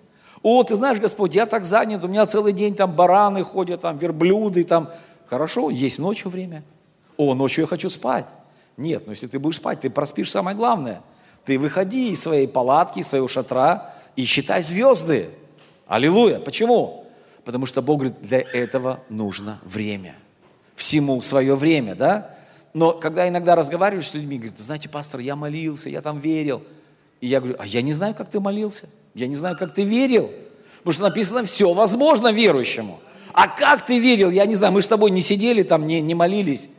[0.43, 3.97] О, ты знаешь, Господь, я так занят, у меня целый день там бараны ходят, там
[3.97, 4.91] верблюды, там.
[5.27, 6.63] Хорошо, есть ночью время.
[7.17, 8.25] О, ночью я хочу спать.
[8.77, 11.01] Нет, ну если ты будешь спать, ты проспишь самое главное.
[11.45, 15.30] Ты выходи из своей палатки, из своего шатра и считай звезды.
[15.88, 16.39] Аллилуйя.
[16.39, 17.06] Почему?
[17.43, 20.15] Потому что Бог говорит, для этого нужно время.
[20.75, 22.36] Всему свое время, да?
[22.73, 26.63] Но когда иногда разговариваешь с людьми, говорят, знаете, пастор, я молился, я там верил.
[27.21, 28.89] И я говорю, а я не знаю, как ты молился.
[29.13, 30.32] Я не знаю, как ты верил.
[30.80, 32.99] Потому что написано, все возможно верующему.
[33.34, 36.15] А как ты верил, я не знаю, мы с тобой не сидели там, не, не
[36.15, 36.69] молились.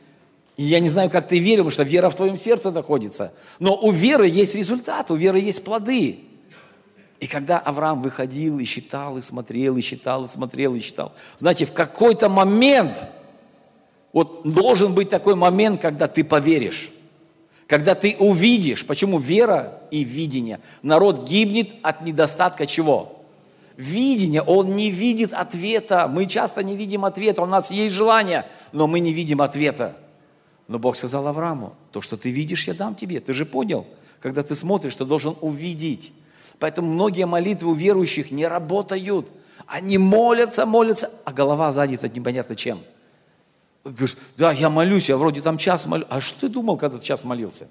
[0.56, 3.32] И я не знаю, как ты верил, потому что вера в твоем сердце находится.
[3.58, 6.20] Но у веры есть результат, у веры есть плоды.
[7.20, 11.64] И когда Авраам выходил и считал, и смотрел, и считал, и смотрел, и считал, знаете,
[11.64, 13.06] в какой-то момент,
[14.12, 16.90] вот должен быть такой момент, когда ты поверишь.
[17.66, 20.60] Когда ты увидишь, почему вера и видение.
[20.82, 23.24] Народ гибнет от недостатка чего?
[23.76, 26.06] Видение, он не видит ответа.
[26.08, 27.42] Мы часто не видим ответа.
[27.42, 29.96] У нас есть желание, но мы не видим ответа.
[30.68, 33.20] Но Бог сказал Аврааму, то, что ты видишь, я дам тебе.
[33.20, 33.86] Ты же понял,
[34.20, 36.12] когда ты смотришь, ты должен увидеть.
[36.58, 39.28] Поэтому многие молитвы у верующих не работают.
[39.66, 42.78] Они молятся, молятся, а голова занята непонятно чем.
[43.84, 46.06] Говоришь, да, я молюсь, я вроде там час молю.
[46.08, 47.68] А что ты думал, когда ты час молился?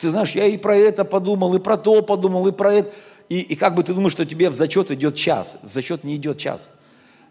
[0.00, 2.92] Ты знаешь, я и про это подумал, и про то подумал, и про это.
[3.28, 5.56] И, и как бы ты думаешь, что тебе в зачет идет час.
[5.62, 6.70] В зачет не идет час.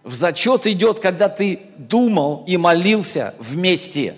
[0.03, 4.15] В зачет идет, когда ты думал и молился вместе.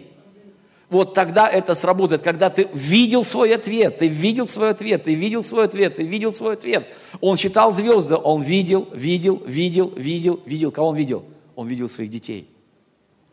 [0.90, 5.44] Вот тогда это сработает, когда ты видел свой ответ, ты видел свой ответ, ты видел
[5.44, 6.88] свой ответ, ты видел свой ответ.
[7.20, 10.72] Он читал звезды, он видел, видел, видел, видел, видел.
[10.72, 11.26] Кого он видел?
[11.56, 12.50] Он видел своих детей.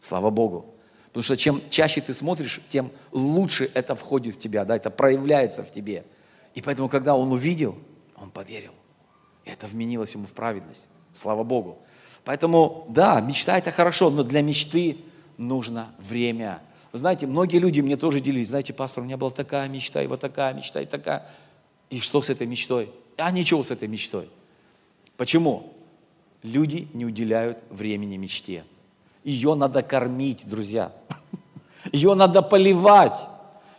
[0.00, 0.74] Слава Богу.
[1.06, 5.62] Потому что чем чаще ты смотришь, тем лучше это входит в тебя, да, это проявляется
[5.62, 6.04] в тебе.
[6.56, 7.76] И поэтому, когда он увидел,
[8.16, 8.72] он поверил.
[9.44, 10.88] И это вменилось ему в праведность.
[11.12, 11.78] Слава Богу.
[12.24, 14.96] Поэтому, да, мечта это хорошо, но для мечты
[15.36, 16.60] нужно время.
[16.94, 18.50] Знаете, многие люди мне тоже делились.
[18.50, 21.26] Знаете, пастор, у меня была такая мечта, и вот такая мечта, и такая.
[21.90, 22.88] И что с этой мечтой?
[23.16, 24.28] А ничего с этой мечтой.
[25.16, 25.72] Почему?
[26.44, 28.62] Люди не уделяют времени мечте.
[29.24, 30.92] Ее надо кормить, друзья.
[31.92, 33.26] Ее надо поливать.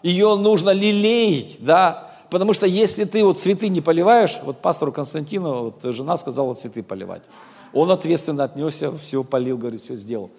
[0.03, 2.11] Ее нужно лелеять, да.
[2.29, 6.83] Потому что если ты вот цветы не поливаешь, вот пастору Константину вот жена сказала цветы
[6.83, 7.23] поливать.
[7.71, 10.31] Он ответственно отнесся, все полил, говорит, все сделал.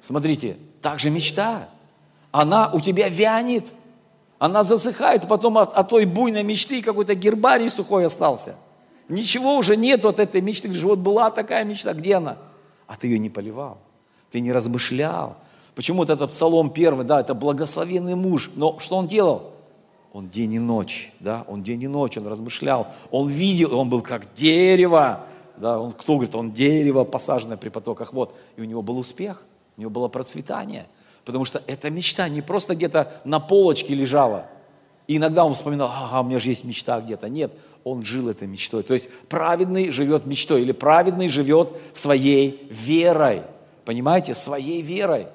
[0.00, 1.68] Смотрите, так же мечта.
[2.34, 3.72] Она у тебя вянет,
[4.38, 8.56] она засыхает, потом от, от той буйной мечты какой-то гербарий сухой остался.
[9.08, 10.66] Ничего уже нет от этой мечты.
[10.66, 12.36] Говоришь, вот была такая мечта, где она?
[12.86, 13.78] А ты ее не поливал
[14.34, 15.36] ты не размышлял.
[15.76, 19.52] Почему вот этот псалом первый, да, это благословенный муж, но что он делал?
[20.12, 24.02] Он день и ночь, да, он день и ночь, он размышлял, он видел, он был
[24.02, 25.20] как дерево,
[25.56, 29.44] да, он, кто говорит, он дерево, посаженное при потоках вод, и у него был успех,
[29.76, 30.88] у него было процветание,
[31.24, 34.46] потому что эта мечта не просто где-то на полочке лежала,
[35.06, 37.28] и иногда он вспоминал, ага, у меня же есть мечта где-то.
[37.28, 37.52] Нет,
[37.84, 38.82] он жил этой мечтой.
[38.82, 43.42] То есть праведный живет мечтой, или праведный живет своей верой
[43.84, 45.26] понимаете, своей верой.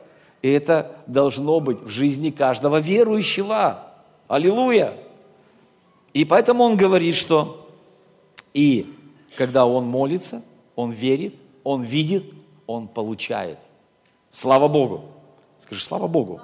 [0.41, 3.79] И это должно быть в жизни каждого верующего.
[4.27, 4.93] Аллилуйя!
[6.13, 7.69] И поэтому он говорит, что
[8.53, 8.93] и
[9.35, 10.43] когда он молится,
[10.75, 12.23] он верит, он видит,
[12.67, 13.59] он получает.
[14.29, 15.03] Слава Богу!
[15.59, 16.41] Скажи, слава Богу!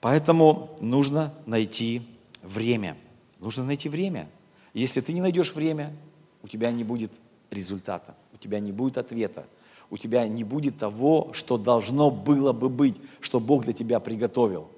[0.00, 2.02] Поэтому нужно найти
[2.42, 2.96] время.
[3.38, 4.28] Нужно найти время.
[4.74, 5.96] Если ты не найдешь время,
[6.42, 7.12] у тебя не будет
[7.50, 9.46] результата, у тебя не будет ответа
[9.90, 14.68] у тебя не будет того, что должно было бы быть, что Бог для тебя приготовил.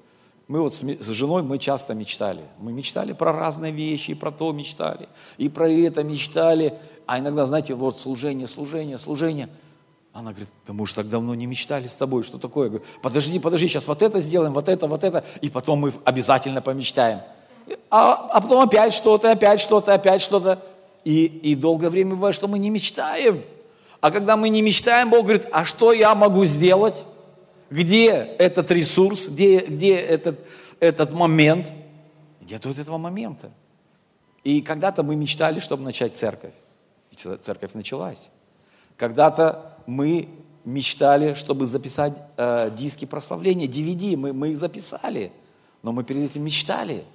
[0.49, 2.43] Мы вот с женой, мы часто мечтали.
[2.59, 6.75] Мы мечтали про разные вещи, и про то мечтали, и про это мечтали.
[7.07, 9.49] А иногда, знаете, вот служение, служение, служение.
[10.13, 12.65] Она говорит, да мы уж так давно не мечтали с тобой, что такое?
[12.65, 15.93] Я говорю, подожди, подожди, сейчас вот это сделаем, вот это, вот это, и потом мы
[16.05, 17.21] обязательно помечтаем.
[17.91, 20.63] А, а потом опять что-то, опять что-то, опять что-то.
[21.05, 23.43] И, и долгое время бывает, что мы не мечтаем.
[24.01, 27.05] А когда мы не мечтаем, Бог говорит, а что я могу сделать?
[27.71, 30.45] Где этот ресурс, где, где этот,
[30.79, 31.73] этот момент?
[32.41, 33.51] Нету этого момента.
[34.45, 36.55] И когда-то мы мечтали, чтобы начать церковь.
[37.13, 38.29] И церковь началась.
[38.97, 40.29] Когда-то мы
[40.65, 45.33] мечтали, чтобы записать э, диски прославления, DVD, мы, мы их записали,
[45.83, 47.05] но мы перед этим мечтали–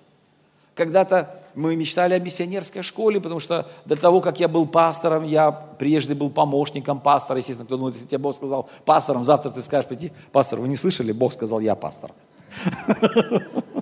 [0.78, 5.52] когда-то мы мечтали о миссионерской школе, потому что до того, как я был пастором, я
[5.52, 7.40] прежде был помощником пастора.
[7.40, 10.78] Естественно, кто думает, если тебе Бог сказал пастором, завтра ты скажешь пойти, пастор, вы не
[10.78, 11.12] слышали?
[11.12, 12.12] Бог сказал, я пастор.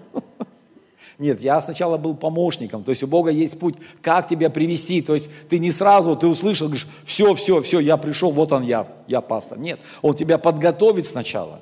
[1.17, 5.13] Нет, я сначала был помощником, то есть у Бога есть путь, как тебя привести, то
[5.13, 8.85] есть ты не сразу, ты услышал, говоришь, все, все, все, я пришел, вот он я,
[9.07, 9.57] я пастор.
[9.57, 11.61] Нет, он тебя подготовит сначала.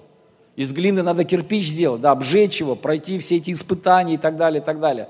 [0.55, 4.61] Из глины надо кирпич сделать, да, обжечь его, пройти все эти испытания и так далее,
[4.61, 5.09] и так далее.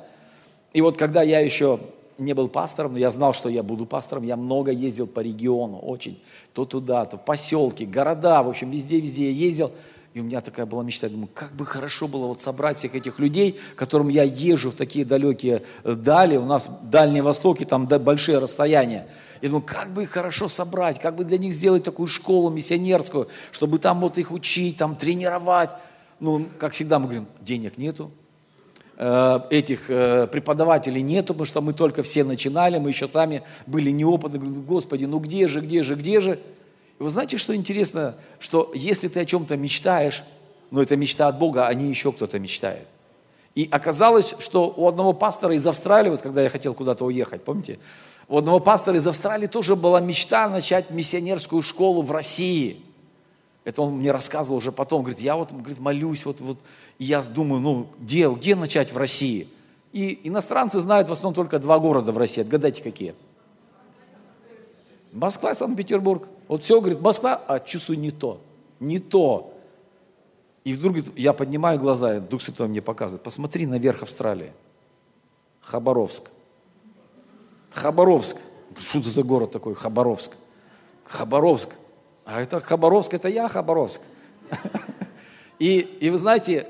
[0.74, 1.80] И вот когда я еще
[2.18, 5.78] не был пастором, но я знал, что я буду пастором, я много ездил по региону,
[5.78, 6.20] очень.
[6.53, 9.72] То туда, то в поселки, города, в общем, везде-везде я ездил.
[10.14, 12.93] И у меня такая была мечта, я думаю, как бы хорошо было вот собрать всех
[12.93, 17.66] этих людей, которым я езжу в такие далекие э, дали, у нас Дальний Восток, и
[17.66, 19.07] там большие расстояния.
[19.41, 23.28] Я думаю, как бы их хорошо собрать, как бы для них сделать такую школу миссионерскую,
[23.51, 25.72] чтобы там вот их учить, там тренировать.
[26.20, 28.11] Ну, как всегда мы говорим, денег нету,
[28.95, 33.89] Э, этих э, преподавателей нету, потому что мы только все начинали, мы еще сами были
[33.89, 34.38] неопытны.
[34.38, 36.39] Господи, ну где же, где же, где же?
[37.00, 40.24] И вы знаете, что интересно, что если ты о чем-то мечтаешь,
[40.72, 42.88] но это мечта от Бога, а не еще кто-то мечтает.
[43.56, 47.78] И оказалось, что у одного пастора из Австралии, вот когда я хотел куда-то уехать, помните,
[48.28, 52.82] у одного пастора из Австралии тоже была мечта начать миссионерскую школу в России.
[53.64, 55.04] Это он мне рассказывал уже потом.
[55.04, 56.58] Говорит, я вот говорит, молюсь, вот, вот,
[56.98, 59.48] и я думаю, ну, где, где начать в России?
[59.91, 62.41] И иностранцы знают в основном только два города в России.
[62.41, 63.14] Отгадайте, какие?
[65.14, 66.28] Москва Санкт-Петербург.
[66.47, 68.41] Вот все, говорит, Москва, а чувствую не то,
[68.80, 69.53] не то.
[70.64, 74.51] И вдруг я поднимаю глаза, и Дух Святой мне показывает, посмотри наверх Австралии.
[75.61, 76.32] Хабаровск.
[77.72, 78.38] Хабаровск.
[78.78, 80.32] Что это за город такой, Хабаровск?
[81.05, 81.70] Хабаровск.
[82.26, 84.01] А это Хабаровск, это я Хабаровск.
[85.59, 86.68] И, и вы знаете,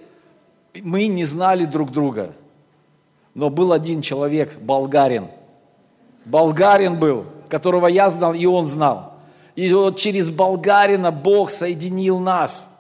[0.76, 2.34] мы не знали друг друга.
[3.34, 5.30] Но был один человек, болгарин.
[6.26, 9.14] Болгарин был, которого я знал, и он знал.
[9.56, 12.80] И вот через болгарина Бог соединил нас.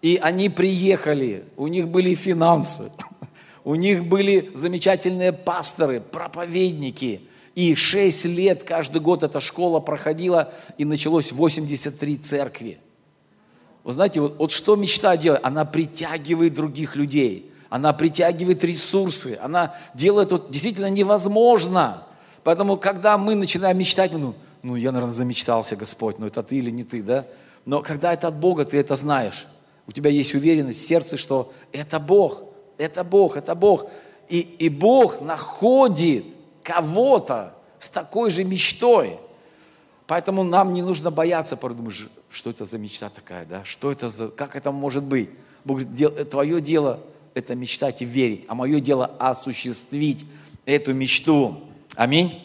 [0.00, 2.90] И они приехали, у них были финансы,
[3.64, 7.20] у них были замечательные пасторы, проповедники–
[7.54, 12.78] и шесть лет каждый год эта школа проходила, и началось 83 церкви.
[13.84, 15.44] Вы знаете, вот, вот что мечта делает?
[15.44, 22.02] Она притягивает других людей, она притягивает ресурсы, она делает вот действительно невозможно.
[22.44, 26.70] Поэтому, когда мы начинаем мечтать, ну, ну, я, наверное, замечтался, Господь, ну, это ты или
[26.70, 27.26] не ты, да?
[27.64, 29.46] Но когда это от Бога, ты это знаешь.
[29.86, 32.42] У тебя есть уверенность в сердце, что это Бог,
[32.78, 33.86] это Бог, это Бог.
[34.28, 36.24] И, и Бог находит
[36.62, 39.18] кого-то с такой же мечтой.
[40.06, 41.94] Поэтому нам не нужно бояться, подумать,
[42.30, 43.64] что это за мечта такая, да?
[43.64, 45.30] Что это за, как это может быть?
[45.64, 47.00] Бог говорит, твое дело–
[47.34, 50.26] это мечтать и верить, а мое дело– осуществить
[50.66, 51.58] эту мечту.
[51.96, 52.42] Аминь.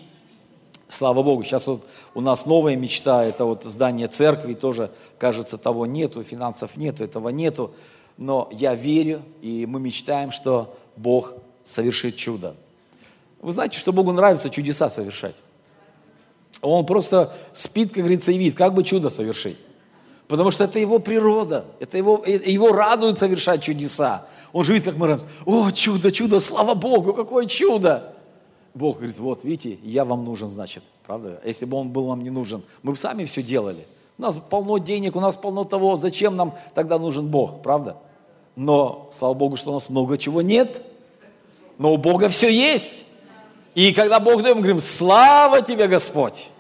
[0.90, 1.44] Слава Богу.
[1.44, 6.78] Сейчас вот у нас новая мечта, это вот здание церкви, тоже, кажется, того нету, финансов
[6.78, 7.72] нету, этого нету.
[8.18, 11.34] Но я верю, и мы мечтаем, что Бог
[11.66, 12.56] совершит чудо.
[13.42, 15.36] Вы знаете, что Богу нравится чудеса совершать.
[16.62, 19.58] Он просто спит, как говорится, и видит, как бы чудо совершить.
[20.28, 24.28] Потому что это его природа, это его, его радует совершать чудеса.
[24.54, 25.34] Он же видит, как мы радуемся.
[25.46, 28.14] О, чудо, чудо, слава Богу, какое чудо!
[28.74, 31.42] Бог говорит, вот, видите, я вам нужен, значит, правда?
[31.46, 33.88] Если бы он был вам не нужен, мы бы сами все делали.
[34.18, 37.98] У нас полно денег, у нас полно того, зачем нам тогда нужен Бог, правда?
[38.56, 40.84] Но, слава Богу, что у нас много чего нет,
[41.78, 43.06] но у Бога все есть.
[43.76, 46.52] И когда Бог дает, мы говорим, слава тебе, Господь!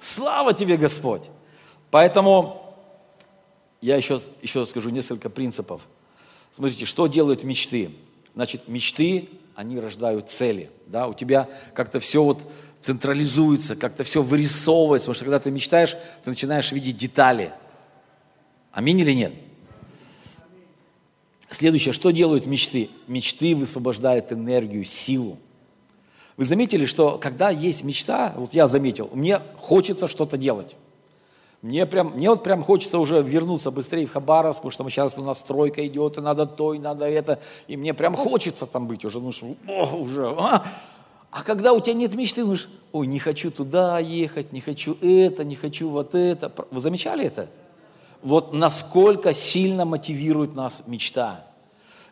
[0.00, 1.22] Слава тебе, Господь!
[1.90, 2.60] Поэтому
[3.80, 5.82] я еще, еще скажу несколько принципов.
[6.50, 7.90] Смотрите, что делают мечты?
[8.34, 10.70] Значит, мечты, они рождают цели.
[10.86, 11.08] Да?
[11.08, 12.46] У тебя как-то все вот
[12.80, 17.52] централизуется, как-то все вырисовывается, потому что когда ты мечтаешь, ты начинаешь видеть детали.
[18.72, 19.32] Аминь или нет?
[21.50, 22.90] Следующее, что делают мечты?
[23.06, 25.38] Мечты высвобождают энергию, силу.
[26.36, 30.76] Вы заметили, что когда есть мечта, вот я заметил, мне хочется что-то делать.
[31.64, 35.22] Мне, прям, мне вот прям хочется уже вернуться быстрее в Хабаровск, потому что сейчас у
[35.22, 37.40] нас стройка идет, и надо то, и надо это.
[37.68, 40.28] И мне прям хочется там быть уже, ну что, о, уже.
[40.38, 40.62] А?
[41.30, 45.42] а когда у тебя нет мечты, думаешь, ой, не хочу туда ехать, не хочу это,
[45.42, 46.52] не хочу вот это.
[46.70, 47.48] Вы замечали это?
[48.20, 51.46] Вот насколько сильно мотивирует нас мечта.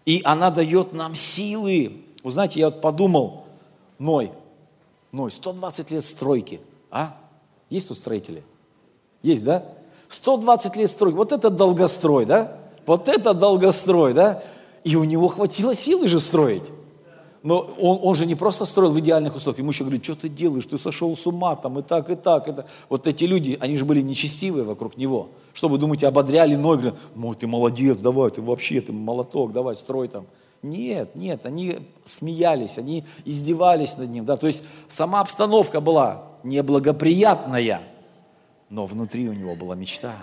[0.07, 2.01] И она дает нам силы.
[2.23, 3.45] Вы знаете, я вот подумал,
[3.99, 4.33] Ной.
[5.13, 6.63] Ной, 120 лет стройки.
[6.91, 7.15] А?
[7.69, 8.45] Есть тут строители?
[9.23, 9.65] Есть, да?
[10.09, 11.17] 120 лет стройки.
[11.17, 12.59] Вот это долгострой, да?
[12.87, 14.43] Вот это долгострой, да?
[14.85, 16.65] И у него хватило силы же строить.
[17.43, 19.59] Но он, он же не просто строил в идеальных условиях.
[19.59, 22.47] Ему еще говорят, что ты делаешь, ты сошел с ума, там и так, и так.
[22.47, 22.67] Это.
[22.89, 25.31] Вот эти люди, они же были нечестивые вокруг него.
[25.53, 29.75] Что вы думаете, ободряли Ной, говорят, ну ты молодец, давай, ты вообще, ты молоток, давай,
[29.75, 30.27] строй там.
[30.63, 34.25] Нет, нет, они смеялись, они издевались над ним.
[34.25, 34.37] Да?
[34.37, 37.83] То есть сама обстановка была неблагоприятная,
[38.73, 40.17] но внутри у него была мечта.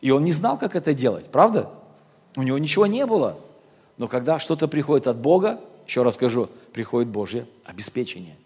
[0.00, 1.68] И он не знал, как это делать, правда?
[2.36, 3.40] У него ничего не было.
[3.96, 8.36] Но когда что-то приходит от Бога, еще раз скажу, приходит Божье обеспечение.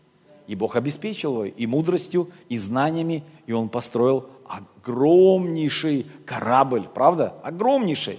[0.47, 7.35] И Бог обеспечил его и мудростью, и знаниями, и он построил огромнейший корабль, правда?
[7.43, 8.19] Огромнейший.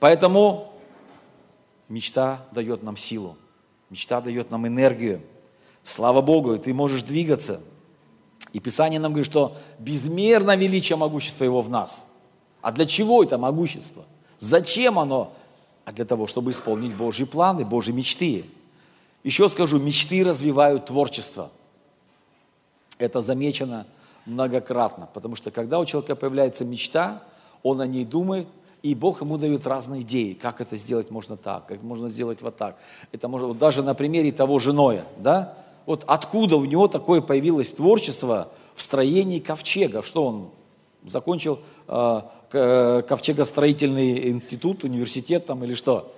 [0.00, 0.72] Поэтому
[1.88, 3.36] Мечта дает нам силу.
[3.90, 5.20] Мечта дает нам энергию.
[5.84, 7.62] Слава Богу, и ты можешь двигаться.
[8.52, 12.06] И Писание нам говорит, что безмерно величие могущества Его в нас.
[12.62, 14.04] А для чего это могущество?
[14.38, 15.32] Зачем оно?
[15.84, 18.44] А для того, чтобы исполнить Божьи планы, Божьи мечты.
[19.22, 21.50] Еще скажу, мечты развивают творчество.
[22.98, 23.86] Это замечено
[24.24, 27.22] многократно, потому что когда у человека появляется мечта,
[27.62, 28.48] он о ней думает,
[28.86, 32.56] И Бог ему дает разные идеи, как это сделать можно так, как можно сделать вот
[32.56, 32.76] так.
[33.10, 35.54] Это можно, вот даже на примере того же Ноя, да?
[35.86, 40.50] Вот откуда у него такое появилось творчество в строении ковчега, что он
[41.04, 42.20] закончил э,
[43.06, 46.12] ковчегостроительный институт, университет там или что?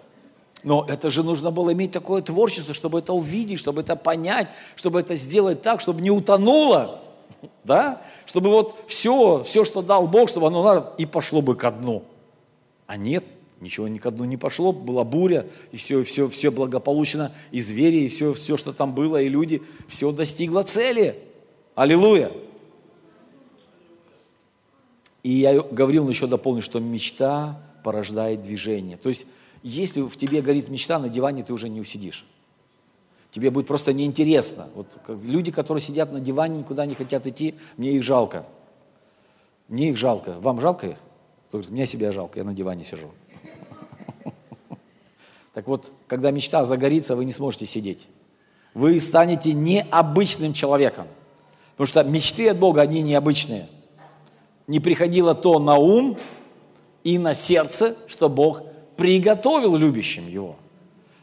[0.64, 5.00] Но это же нужно было иметь такое творчество, чтобы это увидеть, чтобы это понять, чтобы
[5.00, 7.00] это сделать так, чтобы не утонуло,
[7.64, 8.02] да?
[8.26, 12.02] Чтобы вот все, все, что дал Бог, чтобы оно и пошло бы ко дну.
[12.86, 13.24] А нет,
[13.60, 18.04] ничего ни ко дну не пошло, была буря, и все, все, все благополучно, и звери,
[18.04, 21.16] и все, все, что там было, и люди, все достигло цели.
[21.74, 22.32] Аллилуйя!
[25.22, 28.96] И я говорил, еще дополню, что мечта порождает движение.
[28.96, 29.26] То есть
[29.62, 32.24] если в тебе горит мечта, на диване ты уже не усидишь.
[33.30, 34.68] Тебе будет просто неинтересно.
[34.74, 38.46] Вот люди, которые сидят на диване, никуда не хотят идти, мне их жалко.
[39.68, 40.40] Мне их жалко.
[40.40, 40.96] Вам жалко их?
[41.48, 43.10] Кто говорит, мне себя жалко, я на диване сижу.
[45.58, 48.06] Так вот, когда мечта загорится, вы не сможете сидеть.
[48.74, 51.08] Вы станете необычным человеком.
[51.72, 53.66] Потому что мечты от Бога, они необычные.
[54.68, 56.16] Не приходило то на ум
[57.02, 58.62] и на сердце, что Бог
[58.96, 60.54] приготовил любящим Его.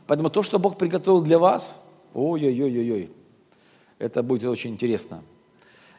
[0.05, 1.79] Поэтому то, что Бог приготовил для вас,
[2.13, 3.09] ой-ой-ой-ой,
[3.99, 5.21] это будет очень интересно.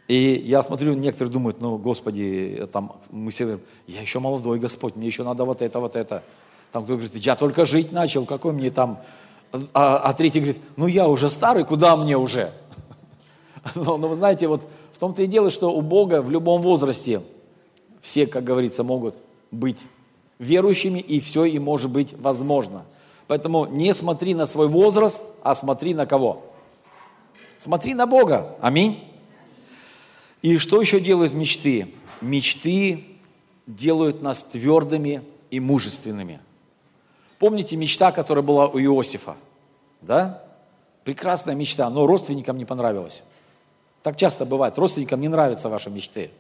[0.09, 4.95] И я смотрю, некоторые думают, ну, Господи, там, мы все говорим, я еще молодой Господь,
[4.95, 6.23] мне еще надо вот это, вот это.
[6.77, 9.01] Там кто-то говорит, я только жить начал, какой мне там...
[9.73, 12.53] А, а третий говорит, ну, я уже старый, куда мне уже?
[13.75, 17.23] Но, но вы знаете, вот в том-то и дело, что у Бога в любом возрасте
[18.03, 19.15] все, как говорится, могут
[19.51, 19.79] быть
[20.39, 22.85] верующими, и все и может быть возможно.
[23.27, 26.45] Поэтому не смотри на свой возраст, а смотри на кого?
[27.57, 28.55] Смотри на Бога.
[28.61, 29.03] Аминь.
[30.43, 31.89] И что еще делают мечты?
[32.21, 33.03] Мечты
[33.67, 36.41] делают нас твердыми и мужественными.
[37.39, 39.37] Помните мечта, которая была у Иосифа?
[40.01, 40.43] Да?
[41.05, 43.23] Прекрасная мечта, но родственникам не понравилась.
[44.03, 46.31] Так часто бывает, родственникам не нравятся ваши мечты.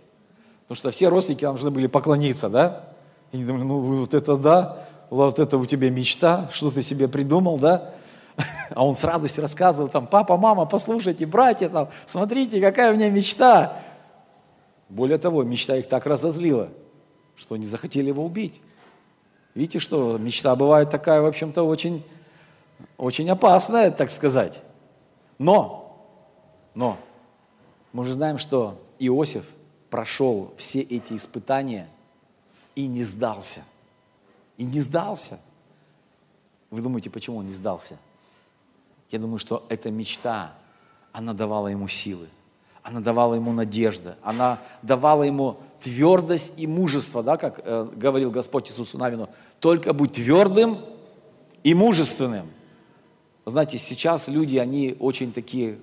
[0.62, 2.84] Потому что все родственники должны были поклониться, да?
[3.32, 7.58] И думали, ну вот это да, вот это у тебя мечта, что ты себе придумал,
[7.58, 7.92] да?
[8.74, 13.08] А он с радостью рассказывал там, папа, мама, послушайте, братья, там, смотрите, какая у меня
[13.10, 13.80] мечта.
[14.88, 16.68] Более того, мечта их так разозлила,
[17.36, 18.60] что они захотели его убить.
[19.56, 22.04] Видите, что мечта бывает такая, в общем-то, очень,
[22.96, 24.62] очень опасная, так сказать.
[25.38, 25.98] Но,
[26.76, 26.96] но,
[27.92, 29.46] мы же знаем, что Иосиф
[29.90, 31.88] прошел все эти испытания–
[32.76, 33.64] и не сдался.
[34.56, 35.40] И не сдался.
[36.70, 37.98] Вы думаете, почему он не сдался?
[39.10, 40.54] Я думаю, что эта мечта,
[41.12, 42.28] она давала ему силы,
[42.82, 48.70] она давала ему надежду, она давала ему твердость и мужество, да, как э, говорил Господь
[48.70, 49.28] Иисусу Навину,
[49.60, 50.78] только будь твердым
[51.62, 52.46] и мужественным.
[53.44, 55.78] Знаете, сейчас люди, они очень такие,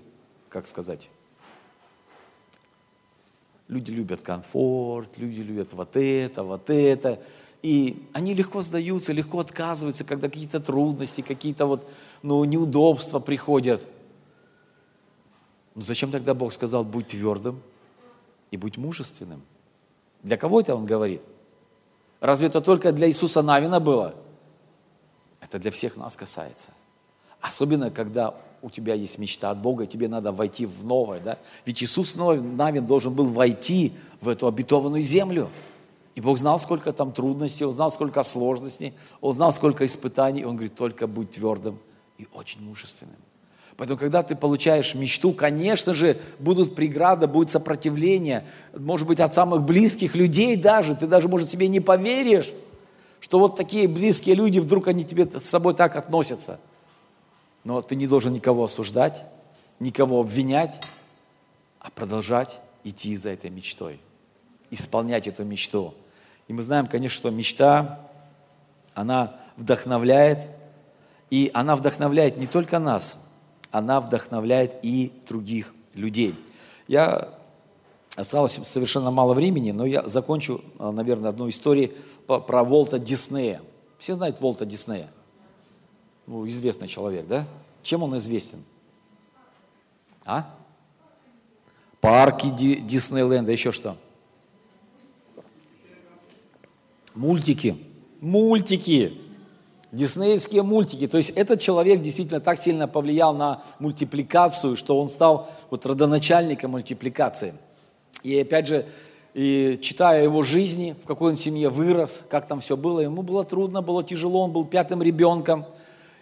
[0.50, 1.10] как сказать,
[3.70, 7.20] Люди любят комфорт, люди любят вот это, вот это.
[7.62, 11.90] И они легко сдаются, легко отказываются, когда какие-то трудности, какие-то вот,
[12.22, 13.82] ну, неудобства приходят.
[15.74, 17.62] Но ну, зачем тогда Бог сказал, будь твердым
[18.52, 19.42] и будь мужественным?
[20.24, 21.22] Для кого это Он говорит?
[22.20, 24.16] Разве это только для Иисуса Навина было?
[25.42, 26.72] Это для всех нас касается.
[27.42, 31.38] Особенно, когда у тебя есть мечта от Бога, тебе надо войти в новое, да?
[31.66, 35.50] Ведь Иисус Навин должен был войти в эту обетованную землю.
[36.16, 40.46] И Бог знал, сколько там трудностей, Он знал, сколько сложностей, Он знал, сколько испытаний.
[40.46, 41.78] Он говорит, только будь твердым
[42.18, 43.18] и очень мужественным.
[43.78, 48.46] Поэтому, когда ты получаешь мечту, конечно же, будут преграды, будет сопротивление,
[48.78, 50.96] может быть, от самых близких людей даже.
[50.96, 52.54] Ты даже, может, себе не поверишь,
[53.20, 56.60] что вот такие близкие люди, вдруг они тебе с собой так относятся–
[57.64, 59.24] но ты не должен никого осуждать,
[59.80, 60.82] никого обвинять,
[61.80, 64.00] а продолжать идти за этой мечтой,
[64.70, 65.94] исполнять эту мечту.
[66.48, 68.08] И мы знаем, конечно, что мечта,
[68.94, 70.48] она вдохновляет,
[71.30, 73.18] и она вдохновляет не только нас,
[73.74, 76.36] она вдохновляет и других людей.
[76.88, 77.30] Я
[78.16, 81.92] осталось совершенно мало времени, но я закончу, наверное, одну историю
[82.28, 83.62] про Волта Диснея.
[83.98, 85.10] Все знают Волта Диснея?
[86.28, 87.46] ну, известный человек, да?
[87.82, 88.64] Чем он известен?
[90.24, 90.56] А?
[92.00, 93.98] Парки Диснейленда, еще что?
[97.16, 97.76] Мультики.
[98.22, 99.20] Мультики.
[99.94, 101.08] Диснеевские мультики.
[101.08, 106.72] То есть этот человек действительно так сильно повлиял на мультипликацию, что он стал вот родоначальником
[106.72, 107.54] мультипликации.
[108.24, 108.86] И опять же,
[109.34, 113.44] И читая его жизни, в какой он семье вырос, как там все было, ему было
[113.44, 115.66] трудно, было тяжело, он был пятым ребенком.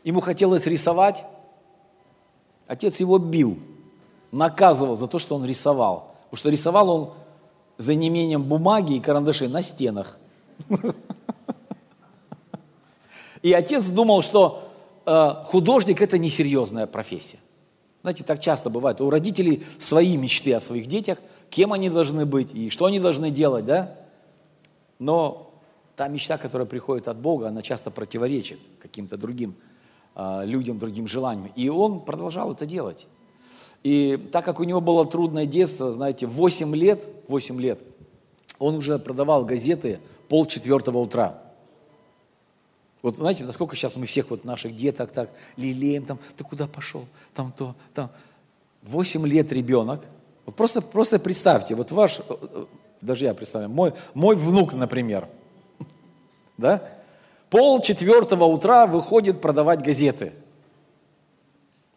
[0.05, 1.26] Ему хотелось рисовать.
[2.67, 3.57] Отец его бил,
[4.32, 6.15] наказывал за то, что он рисовал.
[6.24, 7.13] Потому что рисовал он
[7.78, 10.17] за неимением бумаги и карандашей на стенах.
[13.41, 14.69] И отец думал, что
[15.05, 17.39] э, художник– это несерьезная профессия.
[18.01, 18.99] Знаете, так часто бывает.
[19.01, 21.19] У родителей свои мечты о своих детях,
[21.49, 23.95] кем они должны быть и что они должны делать, да?
[24.99, 25.51] Но
[25.95, 29.55] та мечта, которая приходит от Бога, она часто противоречит каким-то другим
[30.15, 31.51] э, людям, другим желаниям.
[31.55, 33.07] И он продолжал это делать.
[33.83, 37.79] И так как у него было трудное детство, знаете, 8 лет, 8 лет,
[38.59, 41.40] он уже продавал газеты пол четвертого утра.
[43.02, 47.06] Вот знаете, насколько сейчас мы всех вот наших деток так лелеем, там, ты куда пошел,
[47.34, 48.10] там то, там.
[48.84, 50.02] Восемь лет ребенок,
[50.45, 52.66] вот просто, просто представьте, вот ваш, э, э,
[52.99, 55.28] даже я представляю, мой, мой внук, например,
[56.58, 56.89] да,
[57.49, 60.34] пол четвертого утра выходит продавать газеты.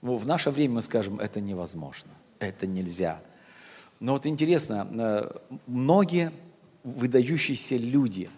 [0.03, 3.21] Ну, в наше время мы скажем, это невозможно, это нельзя.
[4.01, 6.33] Но вот интересно, э, многие
[6.83, 8.29] выдающиеся люди,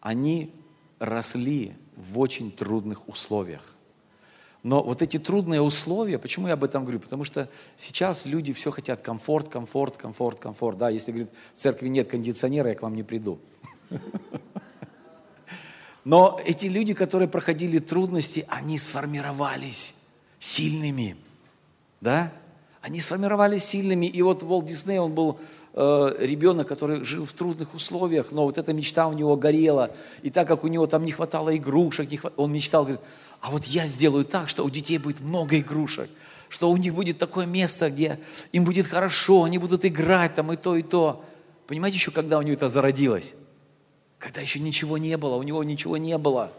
[0.00, 0.52] они
[1.00, 3.74] росли в очень трудных условиях.
[4.62, 7.00] Но вот эти трудные условия, почему я об этом говорю?
[7.00, 10.78] Потому что сейчас люди все хотят комфорт, комфорт, комфорт, комфорт.
[10.78, 13.40] Да, если, говорит, в церкви нет кондиционера, я к вам не приду.
[16.04, 19.96] Но эти люди, которые проходили трудности, они сформировались
[20.38, 21.16] сильными.
[22.00, 22.32] Да?
[22.82, 24.06] Они сформировались сильными.
[24.06, 25.38] И вот Волт Дисней, он был
[25.72, 29.94] э, ребенок, который жил в трудных условиях, но вот эта мечта у него горела.
[30.22, 32.32] И так как у него там не хватало игрушек, не хват...
[32.36, 33.00] он мечтал, говорит,
[33.40, 36.10] а вот я сделаю так, что у детей будет много игрушек,
[36.48, 38.18] что у них будет такое место, где
[38.50, 41.24] им будет хорошо, они будут играть там и то, и то.
[41.68, 43.34] Понимаете еще, когда у него это зародилось?
[44.18, 46.52] Когда еще ничего не было, у него ничего не было.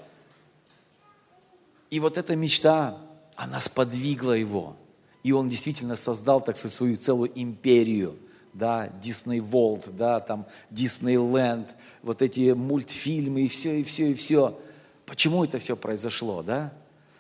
[1.89, 2.97] И вот эта мечта,
[3.35, 4.77] она сподвигла его.
[5.23, 8.15] И он действительно создал, так сказать, свою целую империю–
[8.53, 11.67] да, Disney World, да, там Disneyland,
[12.01, 14.59] вот эти мультфильмы и все, и все, и все.
[15.05, 16.71] Почему это все произошло, да?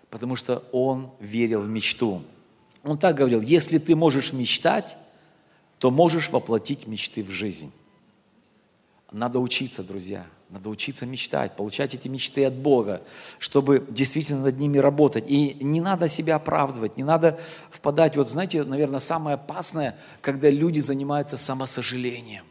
[0.09, 2.21] Потому что он верил в мечту.
[2.83, 4.97] Он так говорил, если ты можешь мечтать,
[5.79, 7.71] то можешь воплотить мечты в жизнь.
[9.11, 10.25] Надо учиться, друзья.
[10.53, 13.01] Надо учиться мечтать, получать эти мечты от Бога,
[13.39, 15.23] чтобы действительно над ними работать.
[15.27, 17.39] И не надо себя оправдывать, не надо
[17.71, 22.45] впадать, вот знаете, наверное, самое опасное, когда люди занимаются самосожалением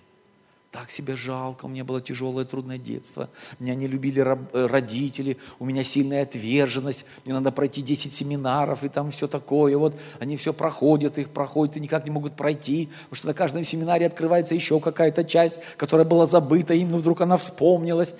[0.72, 5.66] так себя жалко, у меня было тяжелое, трудное детство, меня не любили э, родители, у
[5.66, 10.54] меня сильная отверженность, мне надо пройти 10 семинаров и там все такое, вот они все
[10.54, 14.80] проходят, их проходят и никак не могут пройти, потому что на каждом семинаре открывается еще
[14.80, 18.14] какая-то часть, которая была забыта им, но вдруг она вспомнилась.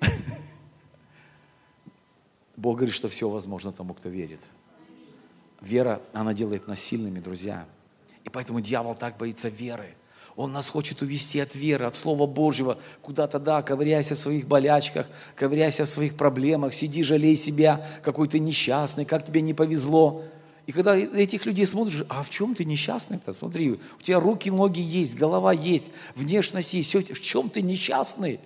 [2.56, 4.40] Бог говорит, что все возможно тому, кто верит.
[5.60, 7.64] Вера, она делает нас сильными, друзья.
[8.24, 9.94] И поэтому дьявол так боится веры–
[10.36, 15.06] он нас хочет увести от веры, от Слова Божьего, куда-то, да, ковыряйся в своих болячках,
[15.34, 20.22] ковыряйся в своих проблемах, сиди, жалей себя, какой ты несчастный, как тебе не повезло.
[20.66, 23.32] И когда этих людей смотришь, а в чем ты несчастный-то?
[23.32, 28.40] Смотри, у тебя руки, ноги есть, голова есть, внешность есть, все, в чем ты несчастный?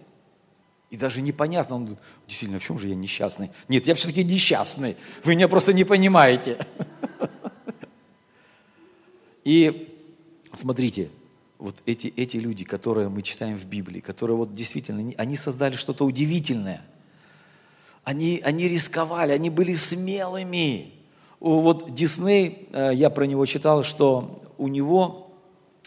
[0.91, 3.51] И даже непонятно, он говорит, действительно, в чем же я несчастный?
[3.69, 6.59] Нет, я все-таки несчастный, вы меня просто не понимаете.
[9.45, 9.95] И
[10.55, 11.11] смотрите,
[11.59, 16.05] вот эти, эти люди, которые мы читаем в Библии, которые вот действительно, они создали что-то
[16.05, 16.85] удивительное.
[18.05, 20.93] Они, они рисковали, они были смелыми.
[21.41, 25.35] Вот Дисней, э, я про него читал, что у него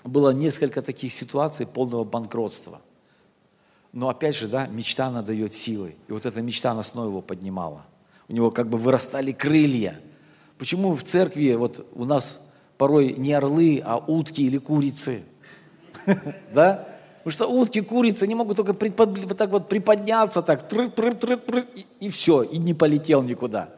[0.04, 2.82] было несколько таких ситуаций полного банкротства.
[3.94, 5.96] Но опять же, да, мечта, она дает силы.
[6.08, 7.86] И вот эта мечта, она снова его поднимала.
[8.28, 10.00] У него как бы вырастали крылья.
[10.58, 12.46] Почему в церкви вот у нас
[12.78, 15.24] порой не орлы, а утки или курицы–
[16.54, 16.88] да?
[17.24, 21.12] Потому что утки, курицы, они могут только припод, вот так вот приподняться, так, тры, тры,
[21.12, 23.70] тры, тры, и, и все, и не полетел никуда.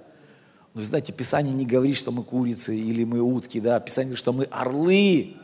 [0.74, 4.32] Но, знаете, Писание не говорит, что мы курицы или мы утки, да, Писание говорит, что
[4.32, 5.36] мы орлы,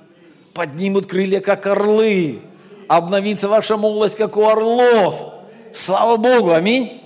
[0.54, 2.40] поднимут крылья, как орлы,
[2.88, 5.34] обновится ваша молодость, как у орлов.
[5.72, 7.02] Слава Богу, аминь.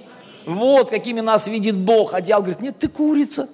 [0.45, 2.13] Вот какими нас видит Бог.
[2.13, 3.49] А дьявол говорит, нет, ты курица,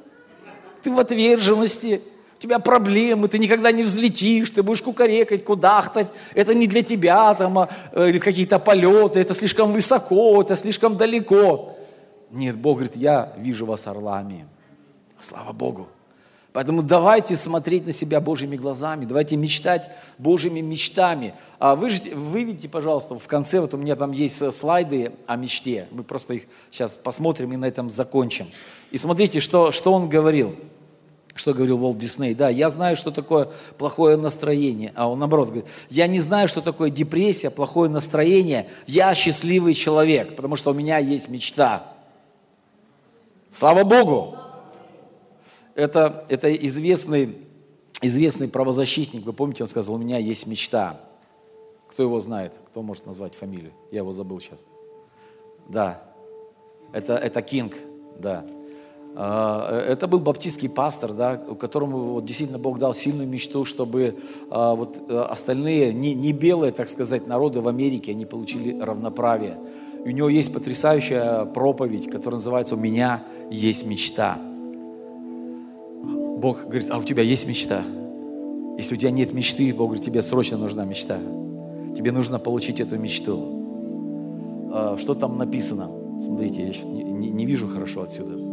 [0.84, 2.02] ты в отверженности,
[2.38, 6.12] у тебя проблемы, ты никогда не взлетишь, ты будешь кукарекать, кудахтать.
[6.36, 10.98] Это не для тебя, там, а, э, или какие-то полеты, это слишком высоко, это слишком
[10.98, 11.76] далеко.
[12.30, 14.46] Нет, Бог говорит, я вижу вас орлами.
[15.20, 15.88] Слава Богу.
[16.54, 21.34] Поэтому давайте смотреть на себя Божьими глазами, давайте мечтать Божьими мечтами.
[21.58, 25.88] А вы выведите, пожалуйста, в конце, вот у меня там есть э, слайды о мечте,
[25.92, 28.48] мы просто их сейчас посмотрим и на этом закончим.
[28.92, 30.56] И смотрите, что, что он говорил.
[31.38, 32.34] Что говорил Волт Дисней?
[32.34, 34.92] Да, я знаю, что такое плохое настроение.
[34.96, 38.68] А он наоборот говорит, я не знаю, что такое депрессия, плохое настроение.
[38.88, 41.94] Я счастливый человек, потому что у меня есть мечта.
[43.50, 44.36] Слава Богу!
[45.76, 47.38] Это, это известный,
[48.02, 49.24] известный правозащитник.
[49.24, 51.00] Вы помните, он сказал, у меня есть мечта.
[51.88, 52.54] Кто его знает?
[52.72, 53.74] Кто может назвать фамилию?
[53.92, 54.60] Я его забыл сейчас.
[55.70, 56.02] Да,
[56.94, 57.76] это, это Кинг,
[58.18, 58.44] да.
[59.20, 64.16] А, это был баптистский пастор, да, которому вот, действительно Бог дал сильную мечту, чтобы
[64.52, 69.58] а, вот, э, остальные, не, не белые, так сказать, народы в Америке, они получили равноправие.
[70.06, 74.38] И у него есть потрясающая проповедь, которая называется «У меня есть мечта».
[76.38, 77.82] Бог говорит, а у тебя есть мечта?
[78.78, 81.18] Если у тебя нет мечты, Бог говорит, тебе срочно нужна мечта.
[81.98, 84.70] Тебе нужно получить эту мечту.
[84.72, 85.90] А, что там написано?
[86.22, 88.47] Смотрите, я сейчас не, не, не вижу хорошо отсюда.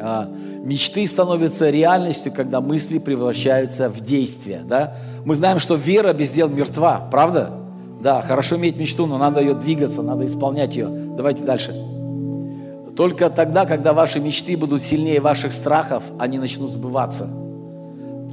[0.00, 0.28] А,
[0.62, 4.62] мечты становятся реальностью, когда мысли превращаются в действие.
[4.64, 4.94] Да?
[5.24, 7.50] Мы знаем, что вера без дел мертва, правда?
[8.00, 10.88] Да, хорошо иметь мечту, но надо ее двигаться, надо исполнять ее.
[10.88, 11.74] Давайте дальше.
[12.96, 17.28] Только тогда, когда ваши мечты будут сильнее ваших страхов, они начнут сбываться.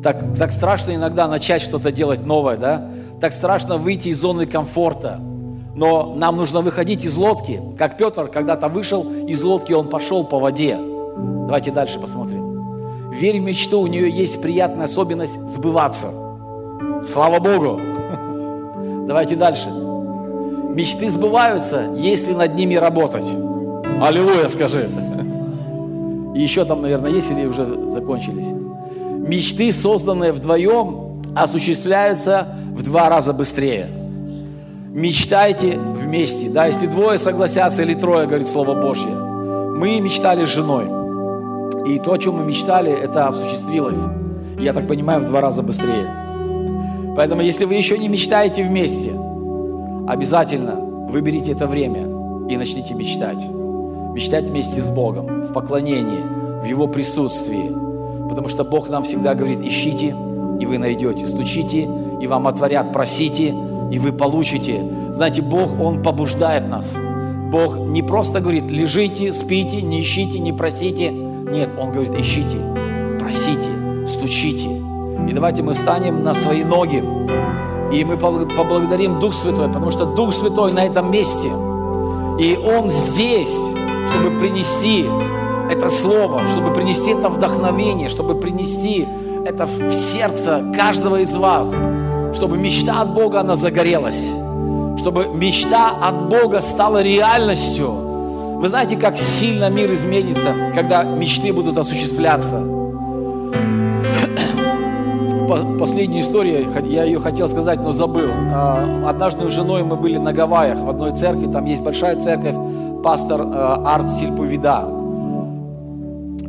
[0.03, 2.89] Так, так страшно иногда начать что-то делать новое, да?
[3.19, 5.19] Так страшно выйти из зоны комфорта.
[5.75, 7.61] Но нам нужно выходить из лодки.
[7.77, 10.77] Как Петр когда-то вышел из лодки, он пошел по воде.
[11.15, 13.11] Давайте дальше посмотрим.
[13.11, 16.09] Верь в мечту, у нее есть приятная особенность сбываться.
[17.01, 17.79] Слава Богу!
[19.07, 19.69] Давайте дальше.
[19.69, 23.31] Мечты сбываются, если над ними работать.
[24.01, 24.89] Аллилуйя, скажи.
[26.35, 28.47] И еще там, наверное, есть или уже закончились.
[29.25, 33.87] Мечты, созданные вдвоем, осуществляются в два раза быстрее.
[34.91, 36.49] Мечтайте вместе.
[36.49, 39.11] Да, если двое согласятся или трое, говорит Слово Божье.
[39.11, 41.04] Мы мечтали с женой.
[41.85, 43.99] И то, о чем мы мечтали, это осуществилось.
[44.59, 46.07] Я так понимаю, в два раза быстрее.
[47.15, 49.11] Поэтому, если вы еще не мечтаете вместе,
[50.07, 50.75] обязательно
[51.09, 52.01] выберите это время
[52.49, 53.45] и начните мечтать.
[54.13, 57.71] Мечтать вместе с Богом, в поклонении, в Его присутствии.
[58.27, 60.15] Потому что Бог нам всегда говорит, ищите,
[60.59, 61.87] и вы найдете, стучите,
[62.19, 63.53] и вам отворят, просите,
[63.91, 64.81] и вы получите.
[65.11, 66.95] Знаете, Бог, Он побуждает нас.
[67.51, 71.13] Бог не просто говорит, лежите, спите, не ищите, не просите,
[71.51, 72.57] нет, Он говорит, ищите,
[73.19, 74.69] просите, стучите.
[75.27, 77.03] И давайте мы встанем на свои ноги,
[77.93, 81.49] и мы поблагодарим Дух Святой, потому что Дух Святой на этом месте.
[82.39, 83.55] И Он здесь,
[84.09, 85.05] чтобы принести
[85.69, 89.07] это слово, чтобы принести это вдохновение, чтобы принести
[89.45, 91.73] это в сердце каждого из вас,
[92.33, 94.31] чтобы мечта от Бога, она загорелась,
[94.97, 97.99] чтобы мечта от Бога стала реальностью–
[98.65, 102.55] вы знаете, как сильно мир изменится, когда мечты будут осуществляться.
[105.79, 108.31] Последняя история, я ее хотел сказать, но забыл.
[108.33, 112.55] А, однажды с женой мы были на Гавайях в одной церкви, там есть большая церковь,
[113.03, 114.85] пастор а, Арт Сильпувида.